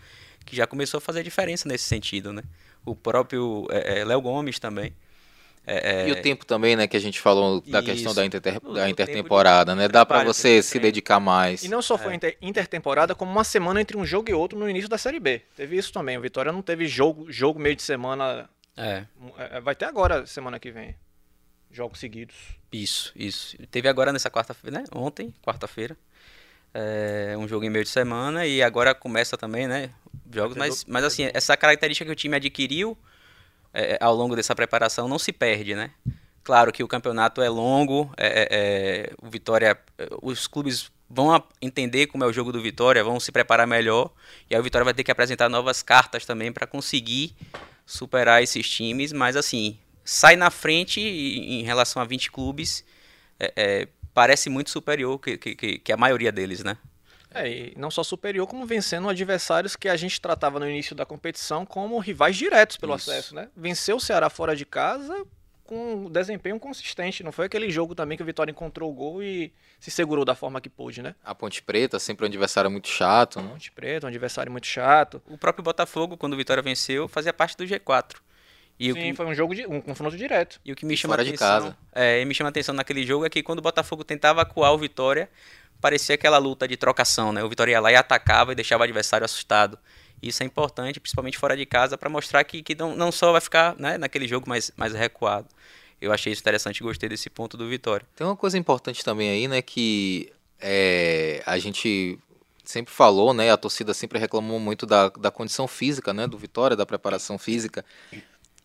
que 0.46 0.56
já 0.56 0.66
começou 0.66 0.98
a 0.98 1.00
fazer 1.00 1.22
diferença 1.22 1.68
nesse 1.68 1.84
sentido, 1.84 2.32
né? 2.32 2.42
O 2.84 2.94
próprio 2.94 3.66
é, 3.70 4.00
é 4.00 4.04
Léo 4.04 4.20
Gomes 4.22 4.58
também. 4.58 4.94
É, 5.66 6.08
e 6.08 6.12
o 6.12 6.22
tempo 6.22 6.44
também, 6.46 6.74
né, 6.74 6.86
que 6.88 6.96
a 6.96 7.00
gente 7.00 7.20
falou 7.20 7.60
da 7.60 7.78
Isso. 7.80 7.88
questão 7.90 8.14
da, 8.14 8.24
interter, 8.24 8.58
O- 8.62 8.72
da 8.72 8.88
intertemporada, 8.88 9.74
né? 9.74 9.86
Dá 9.88 10.04
que 10.06 10.24
você 10.24 10.62
se 10.62 10.78
dedicar 10.78 11.20
mais. 11.20 11.62
E 11.62 11.68
não 11.68 11.82
só 11.82 11.98
foi 11.98 12.14
inter- 12.14 12.36
intertemporada, 12.40 13.14
como 13.14 13.30
uma 13.30 13.44
semana 13.44 13.80
entre 13.80 13.96
um 13.96 14.04
jogo 14.04 14.30
e 14.30 14.34
outro 14.34 14.58
no 14.58 14.68
início 14.68 14.88
da 14.88 14.96
Série 14.98 15.20
B. 15.20 15.42
Teve 15.54 15.76
isso 15.76 15.92
também. 15.92 16.16
O 16.16 16.20
Vitória 16.20 16.50
não 16.50 16.62
teve 16.62 16.86
jogo, 16.86 17.30
jogo 17.30 17.60
meio 17.60 17.76
de 17.76 17.82
semana. 17.82 18.48
É, 18.76 19.04
é, 19.38 19.60
Vai 19.60 19.74
ter 19.74 19.84
agora, 19.84 20.26
semana 20.26 20.58
que 20.58 20.70
vem. 20.70 20.94
Jogos 21.70 22.00
seguidos. 22.00 22.36
isso, 22.72 23.12
isso. 23.14 23.56
Teve 23.70 23.88
agora 23.88 24.12
nessa 24.12 24.30
quarta-feira, 24.30 24.80
né? 24.80 24.84
Ontem, 24.92 25.32
quarta-feira. 25.42 25.96
é, 26.74 27.36
um 27.38 27.46
jogo 27.46 27.64
em 27.64 27.70
meio 27.70 27.84
de 27.84 27.90
semana 27.90 28.46
e 28.46 28.62
agora 28.62 28.94
começa 28.94 29.36
também, 29.36 29.66
né? 29.66 29.90
Jogos, 30.32 30.56
mas, 30.56 30.84
mas 30.84 31.04
assim, 31.04 31.28
essa 31.34 31.56
característica 31.56 32.04
que 32.04 32.12
o 32.12 32.16
time 32.16 32.36
adquiriu 32.36 32.96
é, 33.72 33.98
ao 34.00 34.14
longo 34.14 34.36
dessa 34.36 34.54
preparação 34.54 35.08
não 35.08 35.18
se 35.18 35.32
perde, 35.32 35.74
né? 35.74 35.90
Claro 36.42 36.72
que 36.72 36.82
o 36.82 36.88
campeonato 36.88 37.42
é 37.42 37.48
longo, 37.48 38.12
é, 38.16 38.26
é, 38.26 38.48
é, 38.50 39.12
o 39.22 39.28
Vitória, 39.28 39.78
os 40.22 40.46
clubes 40.46 40.90
vão 41.08 41.42
entender 41.60 42.06
como 42.06 42.24
é 42.24 42.26
o 42.26 42.32
jogo 42.32 42.52
do 42.52 42.62
Vitória, 42.62 43.02
vão 43.04 43.18
se 43.20 43.30
preparar 43.30 43.66
melhor 43.66 44.10
e 44.48 44.54
aí 44.54 44.60
o 44.60 44.64
Vitória 44.64 44.84
vai 44.84 44.94
ter 44.94 45.04
que 45.04 45.10
apresentar 45.10 45.48
novas 45.48 45.82
cartas 45.82 46.24
também 46.24 46.52
para 46.52 46.66
conseguir 46.66 47.34
superar 47.84 48.42
esses 48.42 48.68
times, 48.68 49.12
mas 49.12 49.36
assim, 49.36 49.76
sai 50.12 50.34
na 50.34 50.50
frente 50.50 51.00
em 51.00 51.62
relação 51.62 52.02
a 52.02 52.04
20 52.04 52.32
clubes, 52.32 52.84
é, 53.38 53.52
é, 53.54 53.88
parece 54.12 54.50
muito 54.50 54.68
superior 54.68 55.18
que, 55.20 55.38
que- 55.38 55.54
que, 55.54 55.78
que 55.78 55.92
a 55.92 55.96
maioria 55.96 56.32
deles, 56.32 56.64
né? 56.64 56.76
É, 57.32 57.48
e 57.48 57.74
não 57.76 57.92
só 57.92 58.02
superior, 58.02 58.44
como 58.48 58.66
vencendo 58.66 59.08
adversários 59.08 59.76
que 59.76 59.88
a 59.88 59.94
gente 59.96 60.20
tratava 60.20 60.58
no 60.58 60.68
início 60.68 60.96
da 60.96 61.06
competição 61.06 61.64
como 61.64 61.96
rivais 62.00 62.36
diretos 62.36 62.76
pelo 62.76 62.96
Isso. 62.96 63.08
acesso, 63.08 63.34
né? 63.36 63.48
Venceu 63.56 63.96
o 63.98 64.00
Ceará 64.00 64.28
fora 64.28 64.56
de 64.56 64.64
casa 64.66 65.24
com 65.62 65.94
um 66.06 66.10
desempenho 66.10 66.58
consistente. 66.58 67.22
Não 67.22 67.30
foi 67.30 67.46
aquele 67.46 67.70
jogo 67.70 67.94
também 67.94 68.16
que 68.16 68.22
o 68.24 68.26
Vitória 68.26 68.50
encontrou 68.50 68.90
o 68.90 68.92
gol 68.92 69.22
e 69.22 69.52
se 69.78 69.92
segurou 69.92 70.24
da 70.24 70.34
forma 70.34 70.60
que 70.60 70.68
pôde, 70.68 71.02
né? 71.02 71.14
A 71.24 71.32
Ponte 71.32 71.62
Preta, 71.62 72.00
sempre 72.00 72.24
um 72.24 72.28
adversário 72.28 72.68
muito 72.68 72.88
chato, 72.88 73.40
né? 73.40 73.48
Ponte 73.48 73.70
Preta, 73.70 74.06
um 74.06 74.08
adversário 74.08 74.50
muito 74.50 74.66
chato. 74.66 75.22
O 75.28 75.38
próprio 75.38 75.62
Botafogo, 75.62 76.16
quando 76.16 76.32
o 76.32 76.36
Vitória 76.36 76.64
venceu, 76.64 77.06
fazia 77.06 77.32
parte 77.32 77.56
do 77.56 77.64
G4. 77.64 78.16
E 78.80 78.90
o 78.90 78.94
Sim, 78.94 79.10
que- 79.10 79.14
foi 79.14 79.26
um 79.26 79.34
jogo 79.34 79.54
de 79.54 79.66
um 79.66 79.78
confronto 79.78 80.16
direto. 80.16 80.58
E 80.64 80.72
o 80.72 80.74
que 80.74 80.86
me 80.86 80.96
chama 80.96 81.12
fora 81.12 81.20
a 81.20 81.24
de 81.24 81.30
atenção, 81.32 81.46
casa. 81.48 81.76
É, 81.94 82.22
e 82.22 82.24
me 82.24 82.34
chama 82.34 82.48
a 82.48 82.50
atenção 82.50 82.74
naquele 82.74 83.04
jogo 83.04 83.26
é 83.26 83.28
que 83.30 83.42
quando 83.42 83.58
o 83.58 83.62
Botafogo 83.62 84.02
tentava 84.02 84.40
acuar 84.40 84.72
o 84.72 84.78
Vitória, 84.78 85.28
parecia 85.82 86.14
aquela 86.14 86.38
luta 86.38 86.66
de 86.66 86.78
trocação, 86.78 87.30
né? 87.30 87.44
O 87.44 87.48
Vitória 87.50 87.72
ia 87.72 87.80
lá 87.80 87.92
e 87.92 87.94
atacava 87.94 88.52
e 88.52 88.54
deixava 88.54 88.80
o 88.80 88.84
adversário 88.84 89.22
assustado. 89.26 89.78
Isso 90.22 90.42
é 90.42 90.46
importante, 90.46 90.98
principalmente 90.98 91.36
fora 91.36 91.54
de 91.54 91.66
casa, 91.66 91.98
para 91.98 92.08
mostrar 92.08 92.42
que, 92.44 92.62
que 92.62 92.74
não, 92.74 92.96
não 92.96 93.12
só 93.12 93.32
vai 93.32 93.40
ficar 93.42 93.76
né, 93.78 93.98
naquele 93.98 94.26
jogo 94.26 94.48
mais, 94.48 94.72
mais 94.78 94.94
recuado. 94.94 95.46
Eu 96.00 96.10
achei 96.10 96.32
isso 96.32 96.40
interessante, 96.40 96.82
gostei 96.82 97.06
desse 97.06 97.28
ponto 97.28 97.58
do 97.58 97.68
Vitória. 97.68 98.06
Tem 98.16 98.26
uma 98.26 98.36
coisa 98.36 98.56
importante 98.56 99.04
também 99.04 99.28
aí, 99.28 99.46
né, 99.46 99.60
que 99.60 100.32
é, 100.58 101.42
a 101.44 101.58
gente 101.58 102.18
sempre 102.64 102.92
falou, 102.92 103.34
né, 103.34 103.50
a 103.50 103.56
torcida 103.58 103.92
sempre 103.92 104.18
reclamou 104.18 104.58
muito 104.58 104.86
da, 104.86 105.08
da 105.10 105.30
condição 105.30 105.66
física, 105.68 106.14
né, 106.14 106.26
do 106.26 106.38
Vitória, 106.38 106.76
da 106.76 106.86
preparação 106.86 107.38
física. 107.38 107.84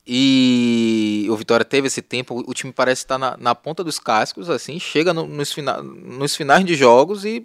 E 0.08 1.28
o 1.30 1.36
Vitória 1.36 1.66
teve 1.66 1.88
esse 1.88 2.02
tempo, 2.02 2.44
o 2.48 2.54
time 2.54 2.72
parece 2.72 3.04
estar 3.04 3.18
na, 3.18 3.36
na 3.38 3.56
ponta 3.56 3.84
dos 3.84 4.00
cascos, 4.00 4.50
assim, 4.50 4.80
chega 4.80 5.14
no- 5.14 5.26
nos, 5.28 5.52
fina, 5.52 5.82
nos 5.82 6.36
finais 6.36 6.64
de 6.64 6.76
jogos 6.76 7.26
e 7.26 7.40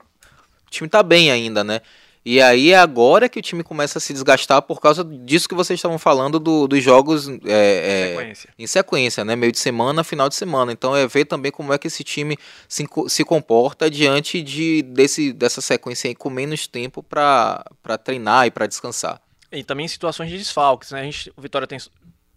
o 0.67 0.71
time 0.71 0.89
tá 0.89 1.03
bem 1.03 1.31
ainda, 1.31 1.65
né? 1.65 1.81
E 2.23 2.39
aí 2.43 2.71
é 2.71 2.77
agora 2.79 3.31
que 3.31 3.39
o 3.39 3.43
time 3.43 3.63
começa 3.65 3.97
a 3.97 4.01
se 4.01 4.13
desgastar 4.13 4.61
por 4.61 4.79
causa 4.79 5.03
disso 5.03 5.49
que 5.49 5.55
vocês 5.55 5.79
estavam 5.79 5.99
falando 5.99 6.39
do- 6.39 6.69
dos 6.69 6.85
jogos 6.85 7.27
é, 7.29 7.39
é, 7.47 8.09
Sequência. 8.11 8.51
em 8.59 8.67
sequência, 8.67 9.25
né? 9.25 9.35
Meio 9.35 9.51
de 9.53 9.59
semana, 9.59 10.05
final 10.05 10.29
de 10.29 10.35
semana. 10.35 10.71
Então 10.71 10.95
é 10.95 11.07
ver 11.09 11.25
também 11.25 11.51
como 11.51 11.73
é 11.73 11.79
que 11.79 11.87
esse 11.87 12.05
time 12.05 12.37
se, 12.69 12.87
se 13.09 13.25
comporta 13.25 13.91
diante 13.91 14.43
de, 14.43 14.83
desse, 14.83 15.33
dessa 15.33 15.63
sequência 15.63 16.09
aí 16.09 16.15
com 16.15 16.29
menos 16.29 16.67
tempo 16.67 17.03
para 17.03 17.65
treinar 18.05 18.47
e 18.47 18.51
para 18.51 18.67
descansar. 18.67 19.19
E 19.51 19.65
também 19.65 19.87
em 19.87 19.89
situações 19.89 20.29
de 20.31 20.37
desfalques, 20.37 20.91
né? 20.93 21.01
A 21.01 21.05
gente, 21.05 21.33
o 21.35 21.41
Vitória 21.41 21.67
tem 21.67 21.79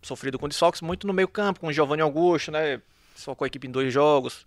sofrido 0.08 0.40
com 0.40 0.48
desfalques 0.48 0.82
muito 0.82 1.08
no 1.08 1.14
meio 1.14 1.28
campo, 1.28 1.60
com 1.60 1.68
o 1.68 1.74
Giovanni 1.74 2.02
Augusto, 2.02 2.52
né? 2.52 2.82
Só 3.16 3.36
com 3.36 3.44
a 3.44 3.48
equipe 3.48 3.68
em 3.68 3.72
dois 3.72 3.94
jogos. 3.94 4.46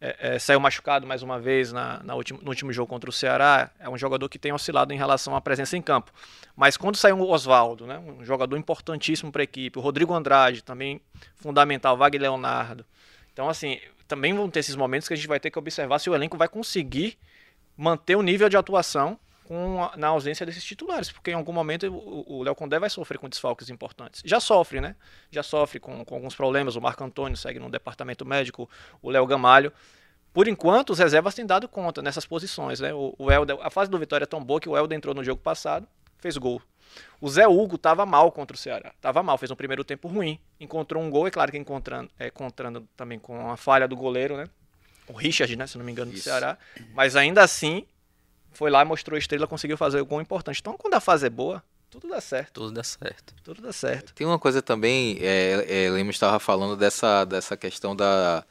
É, 0.00 0.34
é, 0.34 0.38
saiu 0.38 0.60
machucado 0.60 1.06
mais 1.06 1.24
uma 1.24 1.40
vez 1.40 1.72
na, 1.72 2.00
na 2.04 2.14
no 2.14 2.48
último 2.48 2.72
jogo 2.72 2.88
contra 2.88 3.10
o 3.10 3.12
Ceará. 3.12 3.70
É 3.80 3.88
um 3.88 3.98
jogador 3.98 4.28
que 4.28 4.38
tem 4.38 4.52
oscilado 4.52 4.92
em 4.92 4.96
relação 4.96 5.34
à 5.34 5.40
presença 5.40 5.76
em 5.76 5.82
campo. 5.82 6.12
Mas 6.56 6.76
quando 6.76 6.96
saiu 6.96 7.18
o 7.18 7.30
Oswaldo, 7.30 7.86
né? 7.86 7.98
Um 7.98 8.24
jogador 8.24 8.56
importantíssimo 8.56 9.32
para 9.32 9.42
a 9.42 9.44
equipe. 9.44 9.78
O 9.78 9.82
Rodrigo 9.82 10.14
Andrade, 10.14 10.62
também 10.62 11.00
fundamental. 11.36 11.96
Wagner 11.96 12.22
Leonardo. 12.22 12.84
Então, 13.32 13.48
assim, 13.48 13.78
também 14.06 14.34
vão 14.34 14.48
ter 14.48 14.60
esses 14.60 14.76
momentos 14.76 15.08
que 15.08 15.14
a 15.14 15.16
gente 15.16 15.28
vai 15.28 15.40
ter 15.40 15.50
que 15.50 15.58
observar 15.58 15.98
se 15.98 16.08
o 16.08 16.14
elenco 16.14 16.36
vai 16.36 16.48
conseguir 16.48 17.18
manter 17.76 18.16
o 18.16 18.22
nível 18.22 18.48
de 18.48 18.56
atuação 18.56 19.18
com 19.48 19.90
na 19.96 20.08
ausência 20.08 20.44
desses 20.44 20.62
titulares, 20.62 21.10
porque 21.10 21.30
em 21.30 21.34
algum 21.34 21.52
momento 21.52 21.86
o 21.86 22.42
Léo 22.42 22.54
Condé 22.54 22.78
vai 22.78 22.90
sofrer 22.90 23.18
com 23.18 23.30
desfalques 23.30 23.70
importantes. 23.70 24.20
Já 24.22 24.38
sofre, 24.40 24.78
né? 24.78 24.94
Já 25.30 25.42
sofre 25.42 25.80
com, 25.80 26.04
com 26.04 26.14
alguns 26.14 26.34
problemas. 26.34 26.76
O 26.76 26.82
Marco 26.82 27.02
Antônio 27.02 27.34
segue 27.34 27.58
no 27.58 27.70
departamento 27.70 28.26
médico, 28.26 28.68
o 29.00 29.08
Léo 29.08 29.24
Gamalho. 29.24 29.72
Por 30.34 30.46
enquanto, 30.48 30.90
os 30.90 30.98
reservas 30.98 31.34
têm 31.34 31.46
dado 31.46 31.66
conta 31.66 32.02
nessas 32.02 32.26
posições, 32.26 32.78
né? 32.78 32.92
O, 32.92 33.14
o 33.18 33.32
Helder, 33.32 33.56
a 33.62 33.70
fase 33.70 33.90
do 33.90 33.98
Vitória 33.98 34.24
é 34.24 34.26
tão 34.26 34.44
boa 34.44 34.60
que 34.60 34.68
o 34.68 34.76
Helder 34.76 34.94
entrou 34.94 35.14
no 35.14 35.24
jogo 35.24 35.40
passado, 35.40 35.88
fez 36.18 36.36
gol. 36.36 36.60
O 37.18 37.30
Zé 37.30 37.48
Hugo 37.48 37.76
estava 37.76 38.04
mal 38.04 38.30
contra 38.30 38.54
o 38.54 38.58
Ceará. 38.58 38.92
Estava 38.94 39.22
mal, 39.22 39.38
fez 39.38 39.50
um 39.50 39.56
primeiro 39.56 39.82
tempo 39.82 40.08
ruim. 40.08 40.38
Encontrou 40.60 41.02
um 41.02 41.08
gol, 41.08 41.26
é 41.26 41.30
claro 41.30 41.50
que 41.50 41.56
encontrando, 41.56 42.10
é, 42.18 42.26
encontrando 42.26 42.86
também 42.94 43.18
com 43.18 43.50
a 43.50 43.56
falha 43.56 43.88
do 43.88 43.96
goleiro, 43.96 44.36
né? 44.36 44.44
O 45.08 45.14
Richard, 45.14 45.56
né? 45.56 45.66
Se 45.66 45.78
não 45.78 45.86
me 45.86 45.90
engano, 45.90 46.10
do 46.10 46.16
Isso. 46.18 46.24
Ceará. 46.24 46.58
Mas 46.92 47.16
ainda 47.16 47.42
assim, 47.42 47.86
foi 48.52 48.70
lá, 48.70 48.84
mostrou 48.84 49.16
a 49.16 49.18
estrela, 49.18 49.46
conseguiu 49.46 49.76
fazer 49.76 50.00
o 50.00 50.06
gol 50.06 50.20
importante. 50.20 50.60
Então, 50.60 50.76
quando 50.76 50.94
a 50.94 51.00
fase 51.00 51.26
é 51.26 51.30
boa, 51.30 51.62
tudo 51.90 52.08
dá 52.08 52.20
certo. 52.20 52.52
Tudo 52.52 52.72
dá 52.72 52.82
certo. 52.82 53.34
Tudo 53.42 53.62
dá 53.62 53.72
certo. 53.72 54.12
Tem 54.14 54.26
uma 54.26 54.38
coisa 54.38 54.60
também, 54.60 55.18
é, 55.20 55.86
é, 55.86 55.90
Lemos 55.90 56.16
estava 56.16 56.38
falando 56.38 56.76
dessa, 56.76 57.24
dessa 57.24 57.56
questão 57.56 57.96
da, 57.96 58.44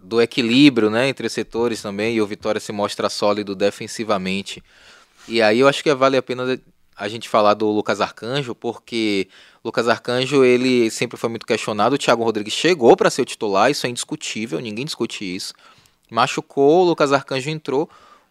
do 0.00 0.20
equilíbrio 0.20 0.90
né, 0.90 1.08
entre 1.08 1.26
os 1.26 1.32
setores 1.32 1.80
também, 1.80 2.16
e 2.16 2.22
o 2.22 2.26
Vitória 2.26 2.60
se 2.60 2.72
mostra 2.72 3.08
sólido 3.08 3.54
defensivamente. 3.54 4.62
E 5.28 5.40
aí 5.42 5.60
eu 5.60 5.68
acho 5.68 5.82
que 5.82 5.94
vale 5.94 6.16
a 6.16 6.22
pena 6.22 6.58
a 6.96 7.08
gente 7.08 7.28
falar 7.28 7.54
do 7.54 7.70
Lucas 7.70 8.00
Arcanjo, 8.00 8.54
porque 8.54 9.28
o 9.62 9.68
Lucas 9.68 9.86
Arcanjo 9.86 10.44
ele 10.44 10.90
sempre 10.90 11.16
foi 11.16 11.30
muito 11.30 11.46
questionado. 11.46 11.94
O 11.94 11.98
Thiago 11.98 12.24
Rodrigues 12.24 12.54
chegou 12.54 12.96
para 12.96 13.10
ser 13.10 13.22
o 13.22 13.24
titular, 13.24 13.70
isso 13.70 13.86
é 13.86 13.90
indiscutível, 13.90 14.58
ninguém 14.58 14.84
discute 14.84 15.24
isso. 15.24 15.54
Machucou, 16.10 16.84
o 16.84 16.88
Lucas 16.88 17.12
Arcanjo 17.12 17.50
entrou. 17.50 17.88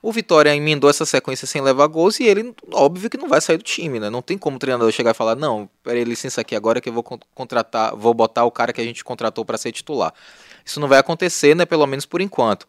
O 0.07 0.11
Vitória 0.13 0.55
emendou 0.55 0.89
essa 0.89 1.05
sequência 1.05 1.45
sem 1.45 1.61
levar 1.61 1.85
gols 1.87 2.17
e 2.21 2.23
ele, 2.23 2.55
óbvio 2.71 3.09
que 3.09 3.17
não 3.17 3.27
vai 3.27 3.41
sair 3.41 3.57
do 3.57 3.63
time, 3.65 3.99
né? 3.99 4.09
Não 4.09 4.21
tem 4.21 4.37
como 4.37 4.55
o 4.55 4.59
treinador 4.59 4.89
chegar 4.89 5.11
e 5.11 5.13
falar: 5.13 5.35
não, 5.35 5.69
peraí, 5.83 6.05
licença 6.05 6.39
aqui 6.39 6.55
agora 6.55 6.79
que 6.79 6.87
eu 6.87 6.93
vou 6.93 7.03
con- 7.03 7.19
contratar, 7.35 7.93
vou 7.93 8.13
botar 8.13 8.45
o 8.45 8.51
cara 8.51 8.71
que 8.71 8.79
a 8.79 8.85
gente 8.85 9.03
contratou 9.03 9.43
para 9.43 9.57
ser 9.57 9.73
titular. 9.73 10.13
Isso 10.63 10.79
não 10.79 10.87
vai 10.87 10.97
acontecer, 10.97 11.57
né? 11.57 11.65
Pelo 11.65 11.85
menos 11.85 12.05
por 12.05 12.21
enquanto. 12.21 12.65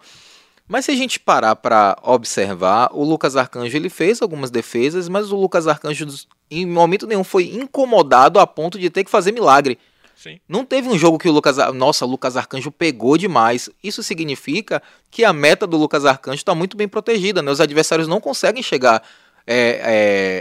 Mas 0.67 0.87
se 0.87 0.91
a 0.91 0.97
gente 0.97 1.21
parar 1.21 1.55
para 1.55 1.97
observar, 2.03 2.91
o 2.93 3.05
Lucas 3.05 3.37
Arcanjo 3.37 3.77
ele 3.77 3.89
fez 3.89 4.21
algumas 4.21 4.51
defesas, 4.51 5.09
mas 5.09 5.31
o 5.31 5.37
Lucas 5.37 5.69
Arcanjo 5.69 6.09
em 6.51 6.67
momento 6.67 7.07
nenhum 7.07 7.23
foi 7.23 7.55
incomodado 7.55 8.41
a 8.41 8.49
ponto 8.49 8.81
de 8.81 8.91
ter 8.91 9.05
que 9.05 9.11
fazer 9.13 9.31
milagre. 9.31 9.79
Sim. 10.19 10.41
Não 10.49 10.65
teve 10.65 10.89
um 10.89 10.99
jogo 10.99 11.17
que 11.17 11.29
o 11.29 11.33
Lucas, 11.33 11.59
nossa, 11.73 12.05
o 12.05 12.09
Lucas 12.09 12.37
Arcanjo 12.37 12.73
pegou 12.73 13.17
demais. 13.17 13.71
Isso 13.83 14.03
significa 14.03 14.83
que 15.13 15.25
a 15.25 15.33
meta 15.33 15.65
do 15.65 15.77
Lucas 15.77 16.05
Arcanjo 16.05 16.39
está 16.39 16.57
muito 16.57 16.77
bem 16.77 16.89
protegida, 16.89 17.41
né? 17.41 17.53
Os 17.53 17.61
adversários 17.61 18.09
não 18.09 18.21
conseguem 18.21 18.61
chegar 18.61 19.01
é, 19.47 19.81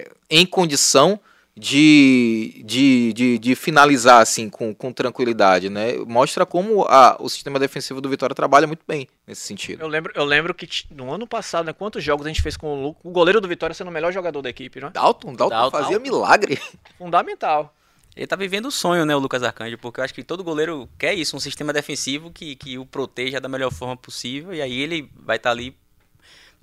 é, 0.09 0.11
em 0.31 0.47
condição 0.47 1.19
de, 1.55 2.63
de, 2.65 3.13
de, 3.13 3.37
de 3.37 3.55
finalizar 3.55 4.19
assim 4.19 4.49
com, 4.49 4.73
com 4.73 4.91
tranquilidade, 4.91 5.69
né? 5.69 5.93
Mostra 6.07 6.43
como 6.43 6.83
a, 6.83 7.15
o 7.19 7.29
sistema 7.29 7.59
defensivo 7.59 8.01
do 8.01 8.09
Vitória 8.09 8.35
trabalha 8.35 8.65
muito 8.65 8.81
bem 8.87 9.07
nesse 9.27 9.41
sentido. 9.41 9.81
Eu 9.81 9.87
lembro, 9.87 10.11
eu 10.15 10.25
lembro 10.25 10.55
que 10.55 10.67
no 10.89 11.11
ano 11.13 11.27
passado, 11.27 11.67
né, 11.67 11.73
quantos 11.73 12.03
jogos 12.03 12.25
a 12.25 12.29
gente 12.29 12.41
fez 12.41 12.57
com 12.57 12.87
o 12.87 12.95
o 13.03 13.11
goleiro 13.11 13.39
do 13.39 13.47
Vitória 13.47 13.75
sendo 13.75 13.89
o 13.89 13.93
melhor 13.93 14.11
jogador 14.11 14.41
da 14.41 14.49
equipe, 14.49 14.81
né? 14.81 14.89
Dalton, 14.91 15.33
Dalton, 15.33 15.55
Dalton. 15.55 15.77
fazia 15.77 15.99
milagre. 15.99 16.59
Fundamental. 16.97 17.73
Ele 18.17 18.25
tá 18.25 18.35
vivendo 18.35 18.65
o 18.65 18.71
sonho, 18.71 19.05
né, 19.05 19.15
o 19.15 19.19
Lucas 19.19 19.43
Arcanjo, 19.43 19.77
porque 19.77 19.99
eu 19.99 20.03
acho 20.03 20.11
que 20.11 20.23
todo 20.23 20.43
goleiro 20.43 20.89
quer 20.97 21.13
isso, 21.13 21.37
um 21.37 21.39
sistema 21.39 21.71
defensivo 21.71 22.31
que, 22.31 22.55
que 22.55 22.75
o 22.75 22.83
proteja 22.83 23.39
da 23.39 23.47
melhor 23.47 23.71
forma 23.71 23.95
possível, 23.95 24.55
e 24.55 24.59
aí 24.59 24.81
ele 24.81 25.11
vai 25.15 25.37
estar 25.37 25.51
ali 25.51 25.77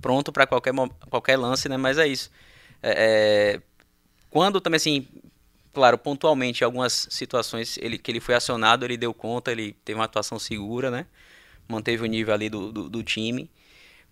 pronto 0.02 0.32
para 0.32 0.48
qualquer, 0.48 0.74
qualquer 1.08 1.36
lance, 1.38 1.68
né, 1.68 1.76
mas 1.76 1.96
é 1.96 2.08
isso. 2.08 2.28
É, 2.82 3.54
é, 3.54 3.60
quando 4.30 4.60
também, 4.60 4.78
assim, 4.78 5.06
claro, 5.72 5.96
pontualmente, 5.96 6.62
em 6.62 6.64
algumas 6.64 7.06
situações 7.08 7.78
ele, 7.78 7.98
que 7.98 8.10
ele 8.10 8.18
foi 8.18 8.34
acionado, 8.34 8.84
ele 8.84 8.96
deu 8.96 9.14
conta, 9.14 9.52
ele 9.52 9.76
teve 9.84 9.96
uma 9.96 10.06
atuação 10.06 10.40
segura, 10.40 10.90
né, 10.90 11.06
manteve 11.68 12.02
o 12.02 12.06
nível 12.06 12.34
ali 12.34 12.50
do, 12.50 12.72
do, 12.72 12.88
do 12.88 13.02
time, 13.04 13.48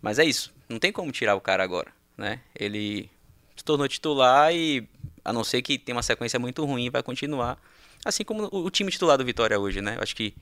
Mas 0.01 0.21
é 0.21 0.25
isso, 0.25 0.55
não 0.69 0.79
tem 0.79 0.93
como 0.93 1.11
tirar 1.11 1.35
o 1.35 1.41
cara 1.41 1.65
agora, 1.65 1.93
né? 2.17 2.41
Ele 2.55 3.11
se 3.57 3.65
tornou 3.65 3.89
titular 3.89 4.55
e, 4.55 4.89
a 5.25 5.33
não 5.33 5.45
ser 5.45 5.63
que 5.63 5.79
tenha 5.79 5.97
uma 5.97 6.03
sequência 6.03 6.39
muito 6.39 6.65
ruim, 6.65 6.91
vai 6.91 7.03
continuar. 7.03 7.59
Assim 8.05 8.25
como 8.25 8.49
o, 8.51 8.71
time 8.71 8.91
titular 8.91 9.17
do 9.17 9.25
Vitória 9.25 9.59
hoje, 9.59 9.81
né? 9.81 9.97
Eu 9.97 10.03
acho 10.03 10.17
que 10.17 10.35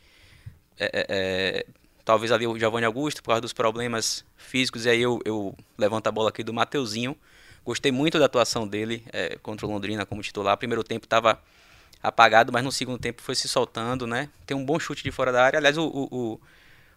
é, 0.78 0.86
é, 0.86 1.06
é, 1.08 1.66
talvez 2.04 2.32
ali 2.32 2.46
o 2.46 2.58
Giovanni 2.58 2.86
Augusto, 2.86 3.22
por 3.22 3.28
causa 3.28 3.40
dos 3.42 3.52
problemas 3.52 4.24
físicos, 4.36 4.86
e 4.86 4.90
aí 4.90 5.00
eu, 5.00 5.20
eu 5.24 5.54
levanto 5.76 6.06
a 6.06 6.10
bola 6.10 6.30
aqui 6.30 6.42
do 6.42 6.52
Mateuzinho. 6.52 7.16
Gostei 7.64 7.92
muito 7.92 8.18
da 8.18 8.24
atuação 8.24 8.66
dele 8.66 9.04
é, 9.12 9.36
contra 9.42 9.66
o 9.66 9.70
Londrina 9.70 10.06
como 10.06 10.22
titular. 10.22 10.56
Primeiro 10.56 10.82
tempo 10.82 11.04
estava 11.04 11.42
apagado, 12.02 12.50
mas 12.52 12.64
no 12.64 12.72
segundo 12.72 12.98
tempo 12.98 13.20
foi 13.20 13.34
se 13.34 13.46
soltando, 13.46 14.06
né? 14.06 14.30
Tem 14.46 14.56
um 14.56 14.64
bom 14.64 14.78
chute 14.78 15.02
de 15.02 15.10
fora 15.10 15.30
da 15.30 15.44
área. 15.44 15.58
Aliás, 15.58 15.76
o, 15.76 15.86
o, 15.86 16.40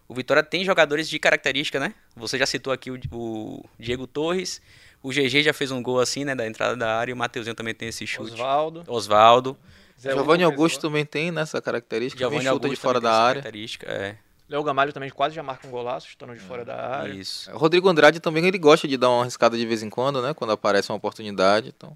o 0.08 0.14
Vitória 0.14 0.42
tem 0.42 0.64
jogadores 0.64 1.08
de 1.08 1.18
característica, 1.18 1.80
né? 1.80 1.94
Você 2.16 2.38
já 2.38 2.46
citou 2.46 2.72
aqui 2.72 2.90
o, 2.90 2.98
o 3.12 3.64
Diego 3.78 4.06
Torres. 4.06 4.60
O 5.02 5.10
GG 5.10 5.42
já 5.42 5.52
fez 5.52 5.70
um 5.70 5.82
gol 5.82 6.00
assim, 6.00 6.24
né? 6.24 6.34
Da 6.34 6.46
entrada 6.46 6.76
da 6.76 6.96
área. 6.96 7.10
E 7.10 7.14
o 7.14 7.16
Mateuzinho 7.16 7.54
também 7.54 7.74
tem 7.74 7.88
esse 7.88 8.06
chute. 8.06 8.32
Osvaldo. 8.32 8.84
Osvaldo. 8.86 9.56
Giovanni 9.98 10.44
Augusto 10.44 10.82
também 10.82 11.04
tem 11.04 11.30
nessa 11.30 11.62
característica, 11.62 12.18
Giovanni 12.18 12.42
chuta 12.42 12.52
Augusto 12.52 12.70
de 12.70 12.76
fora 12.76 13.00
também 13.00 13.10
da 13.10 13.22
área. 13.22 13.42
característica, 13.42 13.86
é. 13.90 14.16
Léo 14.48 14.62
Gamalho 14.62 14.92
também 14.92 15.08
quase 15.08 15.34
já 15.34 15.42
marca 15.42 15.66
um 15.66 15.70
golaço, 15.70 16.08
chutando 16.08 16.34
de 16.34 16.40
fora 16.40 16.64
da 16.64 16.98
área. 16.98 17.12
Isso. 17.12 17.50
Rodrigo 17.52 17.88
Andrade 17.88 18.20
também 18.20 18.44
ele 18.46 18.58
gosta 18.58 18.86
de 18.86 18.98
dar 18.98 19.08
uma 19.08 19.22
arriscada 19.22 19.56
de 19.56 19.64
vez 19.64 19.82
em 19.82 19.88
quando, 19.88 20.20
né? 20.20 20.34
Quando 20.34 20.52
aparece 20.52 20.90
uma 20.90 20.96
oportunidade. 20.96 21.72
Então. 21.74 21.94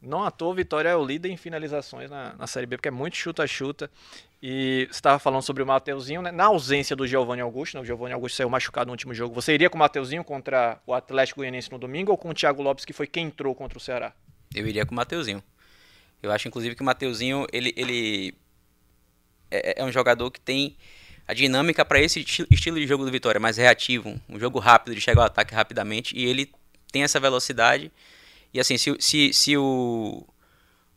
Não 0.00 0.22
à 0.22 0.30
toa, 0.30 0.54
Vitória 0.54 0.88
é 0.88 0.96
o 0.96 1.04
líder 1.04 1.28
em 1.28 1.36
finalizações 1.36 2.08
na, 2.08 2.34
na 2.34 2.46
Série 2.46 2.66
B, 2.66 2.76
porque 2.76 2.88
é 2.88 2.92
muito 2.92 3.16
chuta-chuta. 3.16 3.90
E 4.40 4.86
você 4.88 4.98
estava 4.98 5.18
falando 5.18 5.42
sobre 5.42 5.62
o 5.62 5.66
Mateuzinho, 5.66 6.22
né? 6.22 6.30
Na 6.30 6.44
ausência 6.44 6.94
do 6.94 7.04
Giovanni 7.04 7.42
Augusto, 7.42 7.74
né? 7.74 7.80
o 7.80 7.84
Giovanni 7.84 8.14
Augusto 8.14 8.36
saiu 8.36 8.48
machucado 8.48 8.86
no 8.86 8.92
último 8.92 9.12
jogo. 9.12 9.34
Você 9.34 9.52
iria 9.52 9.68
com 9.68 9.74
o 9.76 9.78
Mateuzinho 9.80 10.22
contra 10.22 10.80
o 10.86 10.94
Atlético 10.94 11.40
Goianiense 11.40 11.72
no 11.72 11.78
domingo 11.78 12.12
ou 12.12 12.16
com 12.18 12.28
o 12.30 12.34
Thiago 12.34 12.62
Lopes, 12.62 12.84
que 12.84 12.92
foi 12.92 13.08
quem 13.08 13.26
entrou 13.26 13.52
contra 13.56 13.76
o 13.76 13.80
Ceará? 13.80 14.12
Eu 14.54 14.68
iria 14.68 14.86
com 14.86 14.92
o 14.92 14.96
Mateuzinho. 14.96 15.42
Eu 16.22 16.30
acho, 16.30 16.46
inclusive, 16.46 16.76
que 16.76 16.82
o 16.82 16.84
Mateuzinho, 16.84 17.46
ele, 17.52 17.74
ele 17.76 18.34
é, 19.50 19.80
é 19.82 19.84
um 19.84 19.90
jogador 19.90 20.30
que 20.30 20.40
tem 20.40 20.76
a 21.26 21.34
dinâmica 21.34 21.84
para 21.84 22.00
esse 22.00 22.20
esti- 22.20 22.46
estilo 22.50 22.76
de 22.78 22.86
jogo 22.86 23.04
do 23.04 23.10
Vitória, 23.10 23.40
mais 23.40 23.56
reativo, 23.56 24.18
um 24.28 24.38
jogo 24.38 24.60
rápido, 24.60 24.94
de 24.94 25.00
chegar 25.00 25.22
ao 25.22 25.26
ataque 25.26 25.54
rapidamente, 25.54 26.16
e 26.16 26.24
ele 26.24 26.52
tem 26.92 27.02
essa 27.02 27.18
velocidade. 27.20 27.90
E 28.52 28.60
assim, 28.60 28.78
se, 28.78 28.94
se, 28.98 29.32
se 29.32 29.56
o, 29.56 30.24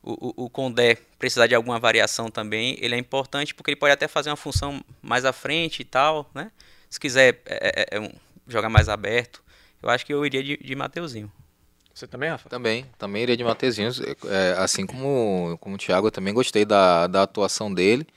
o, 0.03 0.45
o- 0.45 0.49
Condé 0.49 0.95
precisar 1.19 1.47
de 1.47 1.55
alguma 1.55 1.77
variação 1.79 2.29
também, 2.29 2.77
ele 2.79 2.95
é 2.95 2.97
importante 2.97 3.53
porque 3.53 3.71
ele 3.71 3.79
pode 3.79 3.93
até 3.93 4.07
fazer 4.07 4.29
uma 4.29 4.35
função 4.37 4.81
mais 5.01 5.25
à 5.25 5.33
frente 5.33 5.81
e 5.81 5.85
tal, 5.85 6.29
né? 6.33 6.51
Se 6.89 6.99
quiser 6.99 7.41
é, 7.45 7.85
é, 7.93 7.97
é 7.97 7.99
um- 7.99 8.11
jogar 8.47 8.69
mais 8.69 8.89
aberto, 8.89 9.43
eu 9.81 9.89
acho 9.89 10.05
que 10.05 10.13
eu 10.13 10.25
iria 10.25 10.43
de, 10.43 10.57
de 10.57 10.75
Mateuzinho. 10.75 11.31
Você 11.93 12.07
também, 12.07 12.29
Rafa? 12.29 12.49
Também, 12.49 12.85
também 12.97 13.23
iria 13.23 13.35
de 13.37 13.43
Mateuzinho, 13.43 13.91
é, 14.29 14.55
assim 14.57 14.85
como, 14.85 15.57
como 15.59 15.75
o 15.75 15.77
Thiago, 15.77 16.07
eu 16.07 16.11
também 16.11 16.33
gostei 16.33 16.63
da, 16.65 17.05
da 17.07 17.23
atuação 17.23 17.71
dele. 17.73 18.07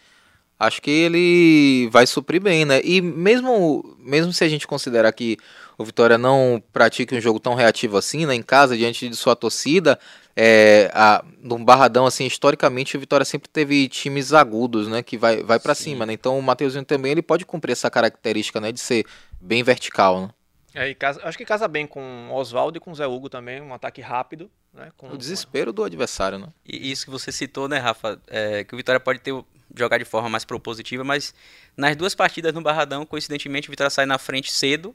Acho 0.59 0.81
que 0.81 0.91
ele 0.91 1.89
vai 1.91 2.07
suprir 2.07 2.41
bem, 2.41 2.65
né? 2.65 2.81
E 2.85 3.01
mesmo, 3.03 3.97
mesmo 3.99 4.33
se 4.33 4.45
a 4.45 4.49
gente 4.49 4.67
considerar 4.67 5.13
que 5.13 5.37
o 5.77 5.85
Vitória 5.85 6.17
não 6.17 6.63
pratique 6.73 7.15
um 7.15 7.21
jogo 7.21 7.41
tão 7.41 7.55
reativo 7.55 7.97
assim, 7.97 8.27
né? 8.27 8.35
Em 8.35 8.43
casa, 8.43 8.77
diante 8.77 9.09
de 9.09 9.17
sua 9.17 9.35
torcida, 9.35 9.99
é, 10.37 10.91
a, 10.95 11.25
num 11.43 11.65
barradão, 11.65 12.07
assim, 12.07 12.27
historicamente 12.27 12.97
o 12.97 13.01
Vitória 13.01 13.25
sempre 13.25 13.49
teve 13.49 13.89
times 13.89 14.33
agudos, 14.33 14.89
né? 14.89 15.03
Que 15.03 15.17
vai, 15.17 15.43
vai 15.43 15.59
para 15.59 15.75
cima, 15.75 16.07
né? 16.07 16.13
Então 16.13 16.39
o 16.39 16.43
Mateuzinho 16.43 16.85
também 16.85 17.13
ele 17.13 17.23
pode 17.23 17.45
cumprir 17.45 17.73
essa 17.73 17.91
característica, 17.91 18.61
né? 18.61 18.73
De 18.73 18.81
ser 18.81 19.05
bem 19.41 19.63
vertical, 19.63 20.21
né? 20.23 20.31
É, 20.75 20.93
casa- 20.95 21.21
acho 21.23 21.39
que 21.39 21.45
casa 21.45 21.69
bem 21.69 21.87
com 21.87 22.29
o 22.31 22.35
Oswaldo 22.35 22.77
e 22.79 22.81
com 22.81 22.91
o 22.91 22.95
Zé 22.95 23.07
Hugo 23.07 23.29
também, 23.29 23.61
um 23.61 23.73
ataque 23.73 24.01
rápido. 24.01 24.51
Né? 24.73 24.91
Com, 24.97 25.09
O 25.11 25.17
desespero 25.17 25.73
do 25.73 25.85
adversário, 25.85 26.37
né? 26.39 26.49
E 26.67 26.91
isso 26.91 27.05
que 27.05 27.11
você 27.13 27.31
citou, 27.31 27.69
né, 27.69 27.79
Rafa? 27.79 28.21
É, 28.27 28.65
que 28.65 28.75
o 28.75 28.77
Vitória 28.77 28.99
pode 28.99 29.21
ter 29.21 29.33
jogar 29.77 29.99
de 29.99 30.05
forma 30.05 30.29
mais 30.29 30.45
propositiva, 30.45 31.03
mas 31.05 31.35
nas 31.77 31.97
duas 31.97 32.15
partidas 32.15 32.53
no 32.53 32.61
Barradão, 32.61 33.05
coincidentemente, 33.07 33.69
o 33.69 33.71
Vitória 33.71 33.91
sai 33.91 34.07
na 34.07 34.19
frente 34.19 34.53
cedo. 34.53 34.95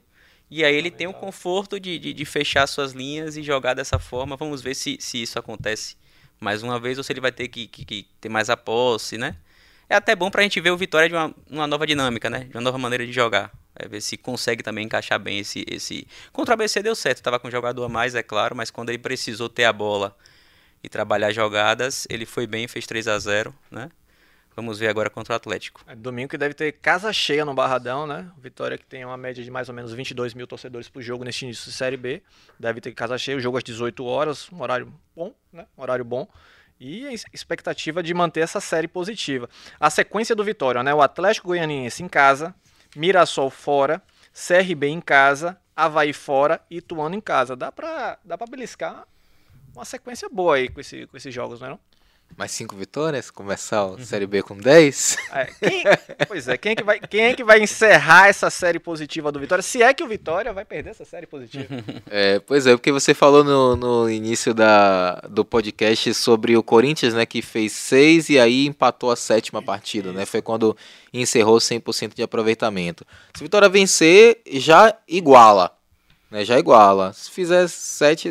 E 0.50 0.64
aí 0.64 0.74
ele 0.74 0.90
tem 0.90 1.06
o 1.06 1.12
conforto 1.14 1.78
de, 1.78 1.98
de, 1.98 2.12
de 2.12 2.24
fechar 2.24 2.66
suas 2.66 2.92
linhas 2.92 3.36
e 3.36 3.42
jogar 3.42 3.74
dessa 3.74 3.98
forma. 3.98 4.36
Vamos 4.36 4.62
ver 4.62 4.74
se, 4.74 4.96
se 5.00 5.22
isso 5.22 5.38
acontece 5.38 5.96
mais 6.40 6.62
uma 6.62 6.78
vez 6.80 6.98
ou 6.98 7.04
se 7.04 7.12
ele 7.12 7.20
vai 7.20 7.32
ter 7.32 7.48
que, 7.48 7.66
que- 7.68 7.84
que 7.84 8.06
ter 8.20 8.28
mais 8.28 8.50
a 8.50 8.56
posse, 8.56 9.16
né? 9.18 9.36
É 9.88 9.94
até 9.96 10.14
bom 10.14 10.30
pra 10.30 10.42
gente 10.42 10.60
ver 10.60 10.70
o 10.70 10.76
Vitória 10.76 11.08
de 11.08 11.14
uma, 11.14 11.34
uma 11.50 11.66
nova 11.66 11.86
dinâmica, 11.86 12.30
né? 12.30 12.40
De 12.44 12.56
uma 12.56 12.60
nova 12.62 12.78
maneira 12.78 13.04
de 13.06 13.12
jogar. 13.12 13.50
É 13.76 13.86
ver 13.88 14.00
se 14.00 14.16
consegue 14.16 14.62
também 14.62 14.84
encaixar 14.86 15.18
bem 15.18 15.38
esse. 15.40 15.64
esse... 15.68 16.06
Contra 16.32 16.52
o 16.52 16.54
ABC 16.54 16.82
deu 16.82 16.94
certo, 16.94 17.22
tava 17.22 17.38
com 17.38 17.48
um 17.48 17.50
jogador 17.50 17.84
a 17.84 17.88
mais, 17.88 18.14
é 18.14 18.22
claro, 18.22 18.54
mas 18.56 18.70
quando 18.70 18.88
ele 18.90 18.98
precisou 18.98 19.48
ter 19.48 19.64
a 19.64 19.72
bola 19.72 20.16
e 20.82 20.88
trabalhar 20.88 21.32
jogadas, 21.32 22.06
ele 22.10 22.26
foi 22.26 22.46
bem, 22.46 22.66
fez 22.68 22.86
3 22.86 23.06
a 23.08 23.18
0 23.18 23.54
né? 23.70 23.90
Vamos 24.60 24.78
ver 24.78 24.88
agora 24.88 25.08
contra 25.08 25.32
o 25.32 25.36
Atlético. 25.36 25.80
É, 25.86 25.96
domingo 25.96 26.28
que 26.28 26.36
deve 26.36 26.52
ter 26.52 26.72
casa 26.72 27.10
cheia 27.14 27.46
no 27.46 27.54
Barradão, 27.54 28.06
né? 28.06 28.30
Vitória 28.36 28.76
que 28.76 28.84
tem 28.84 29.02
uma 29.06 29.16
média 29.16 29.42
de 29.42 29.50
mais 29.50 29.70
ou 29.70 29.74
menos 29.74 29.94
22 29.94 30.34
mil 30.34 30.46
torcedores 30.46 30.86
por 30.86 31.00
jogo 31.00 31.24
neste 31.24 31.46
início 31.46 31.64
de 31.64 31.72
Série 31.72 31.96
B. 31.96 32.22
Deve 32.58 32.78
ter 32.78 32.92
casa 32.92 33.16
cheia, 33.16 33.38
o 33.38 33.40
jogo 33.40 33.56
às 33.56 33.64
18 33.64 34.04
horas, 34.04 34.52
um 34.52 34.60
horário 34.60 34.92
bom, 35.16 35.32
né? 35.50 35.64
Um 35.78 35.80
horário 35.80 36.04
bom. 36.04 36.28
E 36.78 37.06
a 37.06 37.12
expectativa 37.32 38.02
de 38.02 38.12
manter 38.12 38.40
essa 38.40 38.60
série 38.60 38.86
positiva. 38.86 39.48
A 39.80 39.88
sequência 39.88 40.36
do 40.36 40.44
Vitória, 40.44 40.82
né? 40.82 40.92
O 40.92 41.00
Atlético 41.00 41.48
Goianiense 41.48 42.02
em 42.02 42.08
casa, 42.08 42.54
Mirassol 42.94 43.48
fora, 43.48 44.02
CRB 44.30 44.88
em 44.88 45.00
casa, 45.00 45.56
Havaí 45.74 46.12
fora 46.12 46.60
e 46.70 46.76
Ituano 46.76 47.14
em 47.14 47.20
casa. 47.22 47.56
Dá 47.56 47.72
pra, 47.72 48.18
dá 48.22 48.36
pra 48.36 48.46
beliscar 48.46 49.08
uma 49.74 49.86
sequência 49.86 50.28
boa 50.28 50.56
aí 50.56 50.68
com, 50.68 50.82
esse, 50.82 51.06
com 51.06 51.16
esses 51.16 51.32
jogos, 51.34 51.60
não 51.60 51.66
é 51.66 51.70
não? 51.70 51.80
Mais 52.36 52.52
cinco 52.52 52.74
vitórias, 52.74 53.30
começar 53.30 53.84
a 53.84 53.98
Série 53.98 54.26
B 54.26 54.42
com 54.42 54.56
10. 54.56 55.16
É, 55.32 55.44
quem- 55.46 55.82
pois 56.26 56.48
é, 56.48 56.56
quem 56.56 56.72
é, 56.72 56.74
que 56.76 56.82
vai, 56.82 56.98
quem 57.00 57.20
é 57.22 57.34
que 57.34 57.44
vai 57.44 57.60
encerrar 57.60 58.28
essa 58.28 58.48
série 58.48 58.78
positiva 58.78 59.30
do 59.30 59.38
Vitória? 59.38 59.60
Se 59.62 59.82
é 59.82 59.92
que 59.92 60.02
o 60.02 60.08
Vitória 60.08 60.50
vai 60.52 60.64
perder 60.64 60.90
essa 60.90 61.04
série 61.04 61.26
positiva. 61.26 61.66
É, 62.12 62.40
pois 62.40 62.66
é, 62.66 62.72
porque 62.72 62.90
você 62.90 63.12
falou 63.14 63.44
no, 63.44 63.76
no 63.76 64.10
início 64.10 64.52
da, 64.54 65.16
do 65.28 65.44
podcast 65.44 66.12
sobre 66.14 66.56
o 66.56 66.62
Corinthians, 66.62 67.14
né, 67.14 67.24
que 67.26 67.42
fez 67.42 67.72
seis 67.72 68.28
e 68.30 68.38
aí 68.38 68.66
empatou 68.66 69.10
a 69.10 69.16
sétima 69.16 69.62
partida, 69.62 70.12
né? 70.12 70.24
Foi 70.26 70.40
quando 70.42 70.76
encerrou 71.12 71.58
100% 71.58 72.14
de 72.14 72.22
aproveitamento. 72.22 73.04
Se 73.34 73.42
o 73.42 73.44
Vitória 73.44 73.68
vencer, 73.68 74.40
já 74.54 74.96
iguala, 75.06 75.70
né? 76.30 76.44
Já 76.44 76.58
iguala. 76.58 77.12
Se 77.12 77.30
fizer 77.30 77.66
sete, 77.68 78.28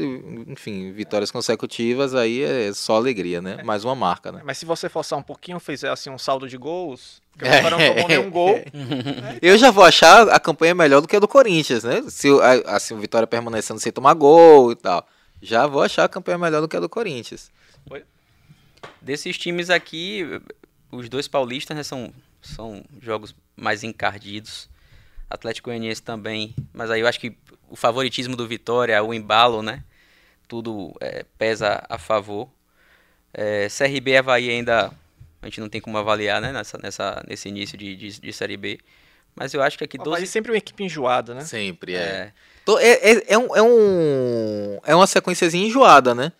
enfim, 0.47 0.91
vitórias 0.91 1.31
consecutivas, 1.31 2.15
aí 2.15 2.41
é 2.41 2.71
só 2.73 2.95
alegria, 2.95 3.41
né? 3.41 3.61
Mais 3.63 3.83
uma 3.83 3.95
marca, 3.95 4.31
né? 4.31 4.41
Mas 4.43 4.57
se 4.57 4.65
você 4.65 4.87
forçar 4.87 5.17
um 5.19 5.23
pouquinho, 5.23 5.59
fizer 5.59 5.89
assim 5.89 6.09
um 6.09 6.17
saldo 6.17 6.47
de 6.47 6.55
gols, 6.57 7.21
porque 7.31 7.45
o 7.47 7.51
Vitória 7.51 7.77
não 7.77 7.93
tomou 7.95 8.07
nenhum 8.07 8.29
gol. 8.29 8.55
Eu 9.41 9.57
já 9.57 9.69
vou 9.71 9.83
achar 9.83 10.29
a 10.29 10.39
campanha 10.39 10.73
melhor 10.73 11.01
do 11.01 11.07
que 11.07 11.15
a 11.15 11.19
do 11.19 11.27
Corinthians, 11.27 11.83
né? 11.83 12.03
Se 12.09 12.29
o- 12.29 12.39
a- 12.41 12.75
assim, 12.75 12.93
o 12.93 12.97
Vitória 12.97 13.27
permanecendo 13.27 13.79
sem 13.79 13.91
tomar 13.91 14.13
gol 14.13 14.71
e 14.71 14.75
tal. 14.75 15.05
Já 15.41 15.67
vou 15.67 15.81
achar 15.81 16.03
a 16.05 16.09
campanha 16.09 16.37
melhor 16.37 16.61
do 16.61 16.67
que 16.67 16.75
a 16.77 16.79
do 16.79 16.89
Corinthians. 16.89 17.51
Desses 19.01 19.37
times 19.37 19.69
aqui, 19.69 20.25
os 20.91 21.09
dois 21.09 21.27
paulistas 21.27 21.75
né, 21.75 21.83
são, 21.83 22.13
são 22.41 22.83
jogos 23.01 23.35
mais 23.55 23.83
encardidos. 23.83 24.69
Atlético 25.29 25.69
Goianiense 25.69 26.01
também, 26.01 26.55
mas 26.73 26.89
aí 26.89 27.01
eu 27.01 27.07
acho 27.07 27.19
que 27.19 27.37
o 27.69 27.75
favoritismo 27.75 28.35
do 28.35 28.47
Vitória, 28.47 29.01
o 29.03 29.13
embalo, 29.13 29.61
né? 29.61 29.83
Tudo 30.47 30.93
é, 30.99 31.25
pesa 31.37 31.83
a 31.89 31.97
favor. 31.97 32.49
É, 33.33 33.67
CRB 33.69 34.11
e 34.11 34.17
Havaí 34.17 34.49
ainda 34.49 34.91
a 35.41 35.45
gente 35.45 35.61
não 35.61 35.69
tem 35.69 35.79
como 35.79 35.97
avaliar, 35.97 36.41
né? 36.41 36.51
Nessa, 36.51 36.77
nessa, 36.81 37.23
nesse 37.27 37.47
início 37.49 37.77
de, 37.77 37.95
de, 37.95 38.19
de 38.19 38.33
Série 38.33 38.57
B. 38.57 38.79
Mas 39.35 39.53
eu 39.53 39.61
acho 39.61 39.77
que 39.77 39.83
aqui 39.83 39.97
O 39.97 40.01
Havaí 40.01 40.21
12... 40.21 40.27
sempre 40.27 40.51
uma 40.51 40.57
equipe 40.57 40.83
enjoada, 40.83 41.33
né? 41.33 41.41
Sempre, 41.41 41.95
é. 41.95 41.97
É, 41.97 42.33
É, 42.81 43.11
é, 43.13 43.23
é, 43.33 43.37
um, 43.37 43.55
é, 43.55 43.61
um, 43.61 44.79
é 44.85 44.95
uma 44.95 45.07
sequenciazinha 45.07 45.65
enjoada, 45.65 46.13
né? 46.13 46.31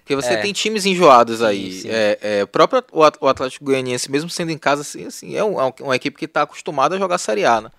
Porque 0.00 0.14
você 0.14 0.34
É. 0.34 0.36
tem 0.36 0.52
times 0.52 0.84
enjoados 0.84 1.42
aí. 1.42 1.72
Sim, 1.72 1.80
sim. 1.82 1.88
É, 1.90 2.18
é, 2.20 2.42
o 2.44 2.46
próprio 2.46 2.84
o 2.92 3.26
Atlético 3.28 3.64
Goianiense, 3.64 4.10
mesmo 4.10 4.28
sendo 4.28 4.50
em 4.52 4.58
casa, 4.58 4.82
assim, 4.82 5.06
assim, 5.06 5.34
é, 5.34 5.42
um- 5.42 5.58
é 5.58 5.72
uma 5.80 5.96
equipe 5.96 6.18
que 6.18 6.26
está 6.26 6.42
acostumada 6.42 6.94
a 6.94 6.98
jogar 6.98 7.16
Série 7.18 7.44
A, 7.46 7.62
né? 7.62 7.70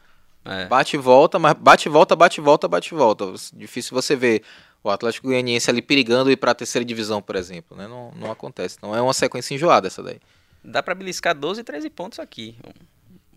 É. 0.45 0.65
Bate 0.67 0.95
e 0.95 0.99
volta, 0.99 1.37
mas 1.39 1.53
bate 1.53 1.87
e 1.89 1.91
volta, 1.91 2.15
bate 2.15 2.39
e 2.39 2.43
volta, 2.43 2.67
bate 2.67 2.93
e 2.93 2.97
volta. 2.97 3.33
Difícil 3.53 3.93
você 3.93 4.15
ver 4.15 4.43
o 4.83 4.89
Atlético 4.89 5.27
Goianiense 5.27 5.69
ali 5.69 5.81
perigando 5.81 6.29
ir 6.31 6.35
para 6.37 6.51
a 6.51 6.55
terceira 6.55 6.85
divisão, 6.85 7.21
por 7.21 7.35
exemplo, 7.35 7.75
né? 7.75 7.87
Não, 7.87 8.11
não 8.15 8.31
acontece. 8.31 8.75
Então 8.77 8.95
é 8.95 9.01
uma 9.01 9.13
sequência 9.13 9.55
enjoada 9.55 9.87
essa 9.87 10.03
daí. 10.03 10.19
Dá 10.63 10.81
pra 10.83 10.93
beliscar 10.95 11.33
12, 11.35 11.63
13 11.63 11.89
pontos 11.89 12.19
aqui. 12.19 12.55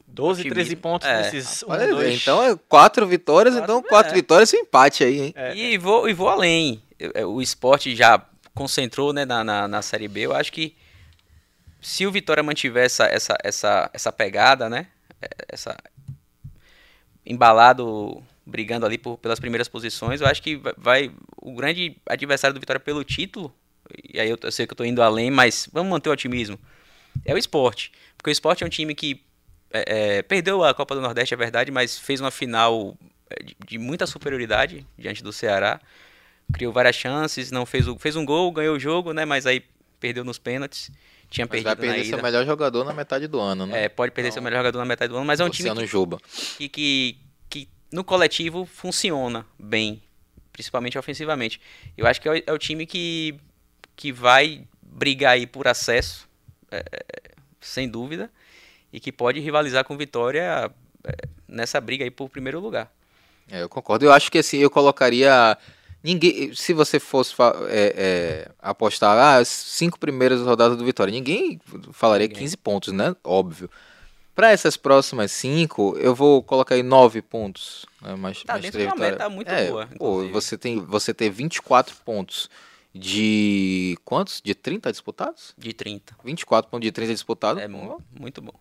12, 0.07 0.42
time- 0.42 0.55
13 0.55 0.77
pontos 0.77 1.07
é. 1.07 1.23
nesses 1.23 1.62
1, 1.62 1.71
Olha, 1.71 1.87
2. 1.88 2.21
então 2.23 2.42
é 2.42 2.57
quatro 2.68 3.07
vitórias, 3.07 3.55
Quatro, 3.55 3.73
então 3.79 3.83
quatro 3.88 4.12
é. 4.12 4.14
vitórias 4.14 4.53
e 4.53 4.57
um 4.57 4.61
empate 4.61 5.05
aí, 5.05 5.21
hein? 5.21 5.33
É, 5.37 5.55
E 5.57 5.79
vou, 5.79 6.09
e 6.09 6.12
vou 6.12 6.29
além. 6.29 6.83
Eu- 6.99 7.33
O 7.35 7.40
esporte 7.42 7.94
já 7.94 8.21
concentrou 8.55 9.12
né, 9.12 9.25
na, 9.25 9.44
na, 9.44 9.68
na 9.68 9.81
Série 9.83 10.09
B. 10.09 10.23
Eu 10.23 10.35
acho 10.35 10.53
que 10.53 10.75
se 11.81 12.05
o 12.07 12.11
Vitória 12.11 12.42
mantiver 12.42 12.85
essa, 12.85 13.05
essa, 13.07 13.37
essa, 13.44 13.88
essa 13.92 14.11
pegada, 14.12 14.68
né? 14.68 14.88
é, 15.23 15.29
Essa 15.49 15.77
embalado 17.28 18.22
brigando 18.46 18.86
ali 18.86 18.96
por, 18.96 19.18
pelas 19.18 19.38
primeiras 19.38 19.68
posições. 19.68 20.20
Eu 20.20 20.26
acho 20.26 20.42
que 20.42 20.60
vai, 20.78 21.12
o 21.36 21.54
grande 21.54 21.96
adversário 22.06 22.54
do 22.54 22.60
Vitória 22.60 22.80
pelo 22.80 23.04
título, 23.04 23.54
e 24.02 24.18
aí 24.18 24.30
eu, 24.30 24.38
eu 24.42 24.50
sei 24.50 24.66
que 24.66 24.72
eu 24.72 24.76
tô 24.76 24.84
indo 24.84 25.02
além, 25.02 25.30
mas 25.30 25.68
vamos 25.72 25.90
manter 25.90 26.08
o 26.08 26.12
otimismo. 26.12 26.58
É 27.24 27.34
o 27.34 27.38
esporte. 27.38 27.92
Porque 28.16 28.30
o 28.30 28.32
esporte 28.32 28.64
é 28.64 28.66
um 28.66 28.70
time 28.70 28.94
que 28.94 29.22
é, 29.70 30.16
é, 30.16 30.22
perdeu 30.22 30.64
a 30.64 30.72
Copa 30.72 30.94
do 30.94 31.00
Nordeste, 31.00 31.34
é 31.34 31.36
verdade, 31.36 31.70
mas 31.70 31.98
fez 31.98 32.20
uma 32.20 32.30
final 32.30 32.96
é, 33.28 33.42
de, 33.42 33.56
de 33.66 33.78
muita 33.78 34.06
superioridade 34.06 34.86
diante 34.96 35.22
do 35.22 35.32
Ceará. 35.32 35.78
Criou 36.52 36.72
várias 36.72 36.96
chances, 36.96 37.50
não 37.50 37.66
fez, 37.66 37.86
o, 37.86 37.98
fez 37.98 38.16
um 38.16 38.24
gol, 38.24 38.50
ganhou 38.50 38.76
o 38.76 38.80
jogo, 38.80 39.12
né? 39.12 39.26
Mas 39.26 39.46
aí 39.46 39.62
perdeu 40.00 40.24
nos 40.24 40.38
pênaltis. 40.38 40.90
Tinha 41.30 41.44
Mas 41.44 41.50
perdido 41.50 41.64
vai 41.64 41.74
na 41.74 41.80
perder 41.80 42.06
ida. 42.06 42.16
seu 42.16 42.22
melhor 42.22 42.46
jogador 42.46 42.84
na 42.84 42.92
metade 42.92 43.26
do 43.26 43.38
ano, 43.38 43.66
né? 43.66 43.84
É, 43.84 43.88
pode 43.88 44.12
perder 44.12 44.32
seu 44.32 44.40
melhor 44.40 44.58
jogador 44.58 44.78
na 44.78 44.84
metade 44.84 45.10
do 45.12 45.16
ano, 45.16 45.26
mas 45.26 45.40
é 45.40 45.44
um 45.44 45.50
time 45.50 45.70
que, 45.74 45.86
Juba. 45.86 46.18
que, 46.56 46.68
que, 46.68 47.18
que 47.50 47.68
no 47.92 48.02
coletivo 48.02 48.64
funciona 48.64 49.44
bem, 49.58 50.02
principalmente 50.52 50.98
ofensivamente. 50.98 51.60
Eu 51.96 52.06
acho 52.06 52.20
que 52.20 52.28
é 52.28 52.32
o, 52.32 52.42
é 52.46 52.52
o 52.52 52.58
time 52.58 52.86
que, 52.86 53.38
que 53.94 54.10
vai 54.10 54.64
brigar 54.80 55.32
aí 55.32 55.46
por 55.46 55.68
acesso, 55.68 56.26
é, 56.70 56.82
sem 57.60 57.88
dúvida, 57.88 58.30
e 58.90 58.98
que 58.98 59.12
pode 59.12 59.38
rivalizar 59.38 59.84
com 59.84 59.96
Vitória 59.98 60.70
é, 61.04 61.12
nessa 61.46 61.78
briga 61.80 62.04
aí 62.04 62.10
por 62.10 62.30
primeiro 62.30 62.58
lugar. 62.58 62.90
É, 63.50 63.62
eu 63.62 63.68
concordo. 63.68 64.04
Eu 64.04 64.12
acho 64.12 64.30
que 64.30 64.38
assim, 64.38 64.58
eu 64.58 64.70
colocaria. 64.70 65.56
Ninguém, 66.02 66.54
se 66.54 66.72
você 66.72 67.00
fosse 67.00 67.34
é, 67.68 67.94
é, 67.96 68.50
apostar 68.61 69.16
ah, 69.18 69.37
as 69.38 69.48
cinco 69.48 69.98
primeiras 69.98 70.40
rodadas 70.40 70.76
do 70.78 70.84
Vitória, 70.84 71.11
ninguém 71.11 71.61
falaria 71.92 72.26
Ninguém. 72.28 72.42
15 72.44 72.56
pontos, 72.56 72.92
né? 72.92 73.14
Óbvio. 73.24 73.68
Para 74.34 74.52
essas 74.52 74.76
próximas 74.76 75.32
cinco, 75.32 75.96
eu 75.98 76.14
vou 76.14 76.40
colocar 76.44 76.76
aí 76.76 76.82
nove 76.84 77.20
pontos. 77.20 77.84
Né? 78.00 78.14
Mais, 78.14 78.44
Tá 78.44 78.52
mais 78.52 78.62
dentro 78.62 78.78
de 78.78 78.87
uma 78.87 78.94
meta 78.94 79.28
muito 79.28 79.48
É, 79.50 79.68
boa, 79.68 79.88
Pô, 79.98 80.28
você 80.28 80.56
tem 80.56 80.78
você 80.78 81.12
ter 81.12 81.28
24 81.30 81.96
pontos 82.04 82.48
de 82.94 83.98
quantos? 84.04 84.40
De 84.42 84.54
30 84.54 84.92
disputados? 84.92 85.52
De 85.58 85.72
30. 85.72 86.14
24 86.24 86.70
pontos 86.70 86.84
de 86.87 86.92
30 86.92 87.12
disputados. 87.12 87.61
É 87.62 87.66
mu- 87.66 88.00
muito 88.18 88.40
bom. 88.40 88.52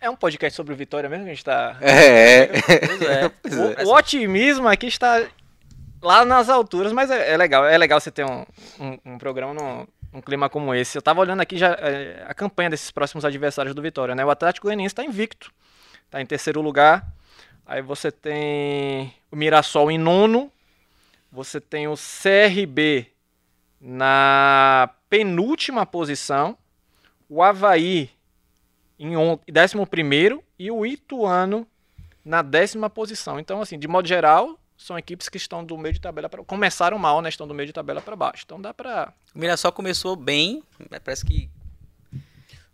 É 0.00 0.08
um 0.10 0.16
podcast 0.16 0.54
sobre 0.56 0.72
o 0.74 0.76
Vitória 0.76 1.08
mesmo 1.08 1.24
que 1.24 1.30
a 1.30 1.34
gente 1.34 1.44
tá. 1.44 1.76
É. 1.80 2.46
Pois 2.86 3.02
é. 3.02 3.28
Pois 3.42 3.54
O, 3.54 3.62
é. 3.80 3.84
o 3.84 3.94
otimismo 3.94 4.68
aqui 4.68 4.86
está 4.86 5.22
lá 6.04 6.24
nas 6.24 6.48
alturas, 6.48 6.92
mas 6.92 7.10
é, 7.10 7.32
é 7.32 7.36
legal. 7.36 7.64
É 7.66 7.76
legal 7.78 8.00
você 8.00 8.10
ter 8.10 8.24
um, 8.24 8.44
um, 8.78 8.98
um 9.14 9.18
programa 9.18 9.54
num, 9.54 9.86
num 10.12 10.20
clima 10.20 10.48
como 10.48 10.74
esse. 10.74 10.96
Eu 10.98 11.02
tava 11.02 11.20
olhando 11.20 11.40
aqui 11.40 11.56
já 11.56 11.72
é, 11.80 12.24
a 12.28 12.34
campanha 12.34 12.70
desses 12.70 12.90
próximos 12.90 13.24
adversários 13.24 13.74
do 13.74 13.82
Vitória, 13.82 14.14
né? 14.14 14.24
O 14.24 14.30
Atlético 14.30 14.66
Goianiense 14.66 14.92
está 14.92 15.04
invicto. 15.04 15.52
Tá 16.10 16.20
em 16.20 16.26
terceiro 16.26 16.60
lugar. 16.60 17.06
Aí 17.66 17.80
você 17.82 18.12
tem 18.12 19.12
o 19.30 19.36
Mirassol 19.36 19.90
em 19.90 19.98
nono. 19.98 20.52
Você 21.32 21.60
tem 21.60 21.88
o 21.88 21.94
CRB 21.96 23.10
na 23.80 24.90
penúltima 25.08 25.84
posição. 25.84 26.56
O 27.28 27.42
Havaí 27.42 28.10
em 28.98 29.16
on- 29.16 29.38
décimo 29.48 29.86
primeiro 29.86 30.42
e 30.58 30.70
o 30.70 30.86
Ituano 30.86 31.66
na 32.24 32.42
décima 32.42 32.88
posição. 32.88 33.40
Então, 33.40 33.60
assim, 33.60 33.78
de 33.78 33.88
modo 33.88 34.06
geral, 34.06 34.58
são 34.84 34.98
equipes 34.98 35.30
que 35.30 35.38
estão 35.38 35.64
do 35.64 35.78
meio 35.78 35.94
de 35.94 36.00
tabela 36.00 36.28
para 36.28 36.44
começaram 36.44 36.98
mal, 36.98 37.22
né? 37.22 37.30
Estão 37.30 37.48
do 37.48 37.54
meio 37.54 37.66
de 37.66 37.72
tabela 37.72 38.02
para 38.02 38.14
baixo. 38.14 38.42
Então 38.44 38.60
dá 38.60 38.74
para 38.74 39.14
O 39.34 39.38
Mirassol 39.38 39.72
começou 39.72 40.14
bem, 40.14 40.62
mas 40.90 41.00
parece 41.02 41.24
que 41.24 41.48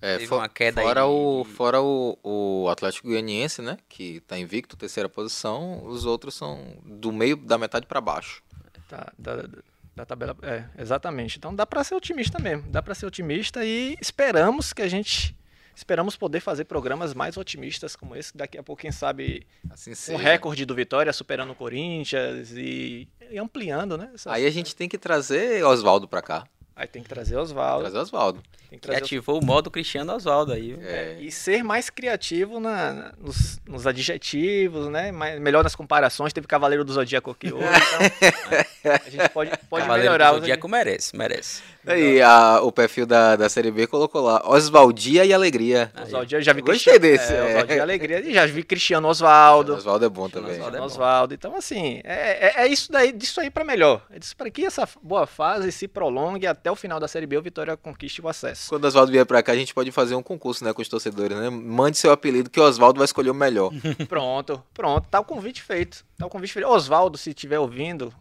É, 0.03 0.19
Teve 0.19 0.35
uma 0.35 0.49
queda 0.49 0.83
fora 0.83 1.03
aí 1.03 1.07
o 1.07 1.45
fora 1.45 1.81
o, 1.81 2.19
o 2.25 2.69
Atlético 2.69 3.07
Goianiense, 3.07 3.63
né, 3.63 3.79
que 3.89 4.19
tá 4.21 4.37
invicto, 4.37 4.77
terceira 4.77 5.09
posição, 5.09 5.87
os 5.87 6.05
outros 6.05 6.35
são 6.35 6.75
do 6.85 7.13
meio 7.13 7.37
da 7.37 7.57
metade 7.57 7.87
para 7.87 8.01
baixo. 8.01 8.43
tá, 8.89 9.13
da, 9.17 9.49
da 9.95 10.05
tabela, 10.05 10.37
é, 10.43 10.65
exatamente. 10.79 11.39
Então 11.39 11.55
dá 11.55 11.65
para 11.65 11.85
ser 11.85 11.95
otimista 11.95 12.41
mesmo. 12.41 12.69
Dá 12.71 12.83
para 12.83 12.95
ser 12.95 13.07
otimista 13.07 13.65
e 13.65 13.97
esperamos 14.01 14.73
que 14.73 14.83
a 14.83 14.89
gente 14.89 15.37
esperamos 15.81 16.15
poder 16.17 16.41
fazer 16.41 16.65
programas 16.65 17.15
mais 17.15 17.37
otimistas 17.37 17.97
como 17.97 18.15
esse, 18.15 18.37
daqui 18.37 18.59
a 18.59 18.63
pouco 18.63 18.83
quem 18.83 18.93
sabe 18.93 19.47
Assim 19.71 19.93
um 20.13 20.17
recorde 20.17 20.65
do 20.67 20.75
Vitória 20.75 21.13
superando 21.13 21.53
o 21.53 21.55
Corinthians 21.55 22.51
e, 22.53 23.09
e 23.31 23.39
ampliando, 23.39 23.97
né? 23.97 24.11
essas- 24.15 24.33
Aí 24.33 24.47
a 24.47 24.51
gente 24.51 24.77
tem 24.77 24.89
que 24.89 24.99
trazer 24.99 25.65
Oswaldo 25.65 26.07
para 26.07 26.21
cá. 26.23 26.45
aí 26.77 26.87
tem 26.87 27.03
que 27.03 27.09
trazer 27.09 27.37
Oswaldo, 27.37 27.83
Trazer 27.83 27.99
Oswaldo. 27.99 28.43
que 28.81 28.95
ativou 28.95 29.41
o 29.41 29.45
modo 29.45 29.71
Cristiano 29.71 30.13
Oswaldo 30.15 30.53
aí. 30.53 30.79
É, 30.81 31.17
E 31.21 31.31
ser 31.33 31.63
mais 31.65 31.91
criativo 31.91 32.61
na, 32.61 32.93
na- 32.93 33.13
nos, 33.19 33.61
nos 33.67 33.87
adjetivos, 33.87 34.89
né? 34.89 35.11
Mais, 35.13 35.41
melhor 35.41 35.63
nas 35.65 35.75
comparações. 35.75 36.33
Teve 36.33 36.47
Cavaleiro 36.47 36.85
do 36.85 36.93
Zodíaco 36.93 37.31
aqui 37.33 37.53
hoje. 37.53 37.67
Então, 37.67 38.93
a 39.07 39.11
gente 39.11 39.29
pode, 39.31 39.51
pode 39.69 39.83
Cavaleiro 39.85 40.13
melhorar. 40.13 40.31
do 40.31 40.35
os 40.37 40.41
Zodíaco 40.41 40.69
merece, 40.69 41.17
merece. 41.17 41.63
Aí 41.87 42.21
a- 42.21 42.61
o 42.63 42.71
perfil 42.71 43.07
da, 43.07 43.37
da 43.37 43.49
Série 43.49 43.71
B 43.71 43.87
colocou 43.87 44.21
lá 44.23 44.43
Osvaldia 44.47 45.25
e 45.25 45.33
Alegria. 45.33 45.91
Eu 46.31 46.41
já 46.43 46.53
vi 46.53 46.61
Gostei 46.61 46.99
Cristiano- 46.99 46.99
desse, 47.01 47.33
É, 47.33 47.67
é. 47.69 47.77
E 47.77 47.81
Alegria. 47.81 48.21
E 48.21 48.33
já 48.35 48.47
vi 48.47 48.63
Cristiano 48.63 49.09
Oswaldo. 49.09 49.75
Oswaldo 49.75 50.05
é 50.05 50.09
bom 50.09 50.29
também. 50.29 50.53
Oswaldo 50.53 50.77
é. 50.77 50.81
Oswaldo. 50.81 51.35
Então, 51.35 51.57
assim, 51.57 52.01
é, 52.05 52.49
é, 52.61 52.63
é 52.65 52.67
isso 52.69 52.93
daí, 52.93 53.13
disso 53.13 53.41
aí 53.41 53.51
pra 53.51 53.65
melhor. 53.65 54.03
É 54.11 54.19
disso 54.19 54.37
para 54.37 54.51
que 54.51 54.65
essa 54.65 54.89
boa 55.03 55.27
fase 55.27 55.73
se 55.73 55.89
prolongue 55.89 56.47
até 56.47 56.71
o 56.71 56.77
final 56.77 57.01
da 57.01 57.09
Série 57.09 57.27
B, 57.27 57.39
o 57.39 57.43
Vitória 57.43 57.77
conquiste 57.77 58.21
o 58.21 58.29
acesso. 58.29 58.69
Quando 58.69 58.85
o 58.85 58.87
Oswaldo 58.87 59.11
vier 59.13 59.25
pra 59.25 59.43
cá, 59.43 59.53
a 59.53 59.57
gente 59.57 59.73
pode 59.75 59.91
fazer 59.91 60.15
um 60.15 60.23
concurso 60.23 60.65
né, 60.65 60.73
com 60.73 60.83
os 60.83 60.89
torcedores, 60.89 61.37
né? 61.37 61.49
Mande 61.51 61.97
seu 61.99 62.13
apelido 62.13 62.51
que 62.51 62.61
o 62.61 62.63
Oswaldo 62.65 62.99
vai 62.99 63.05
escolher 63.07 63.31
o 63.31 63.35
melhor. 63.35 63.71
Pronto, 64.09 64.63
pronto. 64.75 65.07
Tá 65.11 65.21
o 65.21 65.25
convite 65.25 65.63
feito. 65.63 66.05
Tá 66.19 66.27
o 66.27 66.29
convite 66.29 66.53
feito. 66.53 66.69
Oswaldo, 66.69 67.17
se 67.17 67.31
estiver 67.31 67.59
ouvindo, 67.59 68.13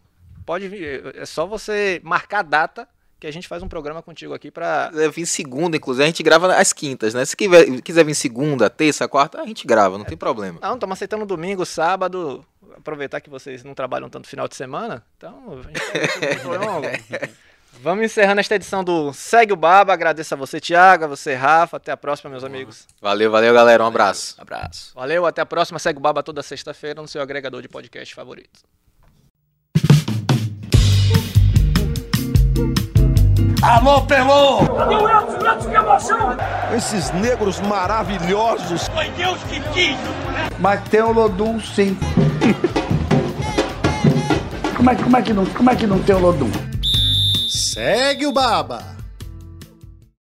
pode 0.46 0.66
vir. 0.68 1.14
É 1.14 1.26
só 1.26 1.46
você 1.46 2.00
marcar 2.02 2.38
a 2.40 2.42
data 2.42 2.88
que 3.20 3.26
a 3.26 3.30
gente 3.32 3.46
faz 3.46 3.62
um 3.62 3.68
programa 3.68 4.02
contigo 4.02 4.32
aqui 4.32 4.50
quiser 4.50 5.10
vir 5.10 5.26
segunda, 5.26 5.76
inclusive, 5.76 6.02
a 6.02 6.06
gente 6.06 6.22
grava 6.22 6.54
às 6.54 6.72
quintas, 6.72 7.12
né? 7.12 7.24
Se 7.24 7.36
quiser, 7.36 7.80
quiser 7.82 8.04
vir 8.04 8.14
segunda, 8.14 8.70
terça, 8.70 9.06
quarta, 9.06 9.40
a 9.40 9.46
gente 9.46 9.66
grava, 9.66 9.98
não 9.98 10.04
tem 10.06 10.16
problema. 10.16 10.58
Não, 10.62 10.74
estamos 10.74 10.94
aceitando 10.94 11.26
domingo, 11.26 11.64
sábado. 11.66 12.44
Aproveitar 12.76 13.20
que 13.20 13.28
vocês 13.28 13.62
não 13.62 13.74
trabalham 13.74 14.08
tanto 14.08 14.26
final 14.26 14.48
de 14.48 14.56
semana. 14.56 15.04
Então, 15.18 15.58
a 15.58 15.62
gente 15.68 16.38
tá 16.42 16.48
Vamos- 16.58 17.30
Vamos 17.82 18.04
encerrando 18.04 18.40
esta 18.40 18.56
edição 18.56 18.82
do 18.82 19.12
Segue 19.12 19.52
o 19.52 19.56
Baba. 19.56 19.92
Agradeço 19.92 20.34
a 20.34 20.36
você, 20.36 20.60
Thiago, 20.60 21.04
a 21.04 21.06
você, 21.06 21.34
Rafa. 21.34 21.76
Até 21.76 21.92
a 21.92 21.96
próxima, 21.96 22.28
meus 22.30 22.44
amigos. 22.44 22.86
Valeu, 23.00 23.30
valeu, 23.30 23.54
galera. 23.54 23.82
Um 23.82 23.86
abraço. 23.86 24.34
Abraço. 24.38 24.92
Valeu, 24.94 25.24
até 25.24 25.40
a 25.40 25.46
próxima. 25.46 25.78
Segue 25.78 25.98
o 25.98 26.02
Baba 26.02 26.22
toda 26.22 26.42
sexta-feira 26.42 27.00
no 27.00 27.08
seu 27.08 27.22
agregador 27.22 27.62
de 27.62 27.68
podcast 27.68 28.14
favorito. 28.14 28.60
Alô, 33.62 34.00
Pelô! 34.02 34.66
Cadê 34.74 34.94
o 34.94 35.08
Elton? 35.08 35.38
O 35.38 35.46
Elton, 35.46 35.68
que 35.68 35.76
emoção! 35.76 36.36
Esses 36.74 37.10
negros 37.10 37.60
maravilhosos. 37.60 38.88
Foi 38.88 39.10
Deus 39.10 39.38
que 39.44 39.60
quis! 39.72 39.96
Mas 40.58 40.80
tem 40.88 41.02
o 41.02 41.12
Lodum, 41.12 41.60
sim. 41.60 41.96
como, 44.74 44.90
é, 44.90 44.94
como, 44.94 45.16
é 45.16 45.22
que 45.22 45.32
não, 45.34 45.44
como 45.44 45.70
é 45.70 45.76
que 45.76 45.86
não 45.86 45.98
tem 45.98 46.16
o 46.16 46.20
Lodum? 46.20 46.50
Segue 47.50 48.26
o 48.26 48.32
Baba. 48.32 48.99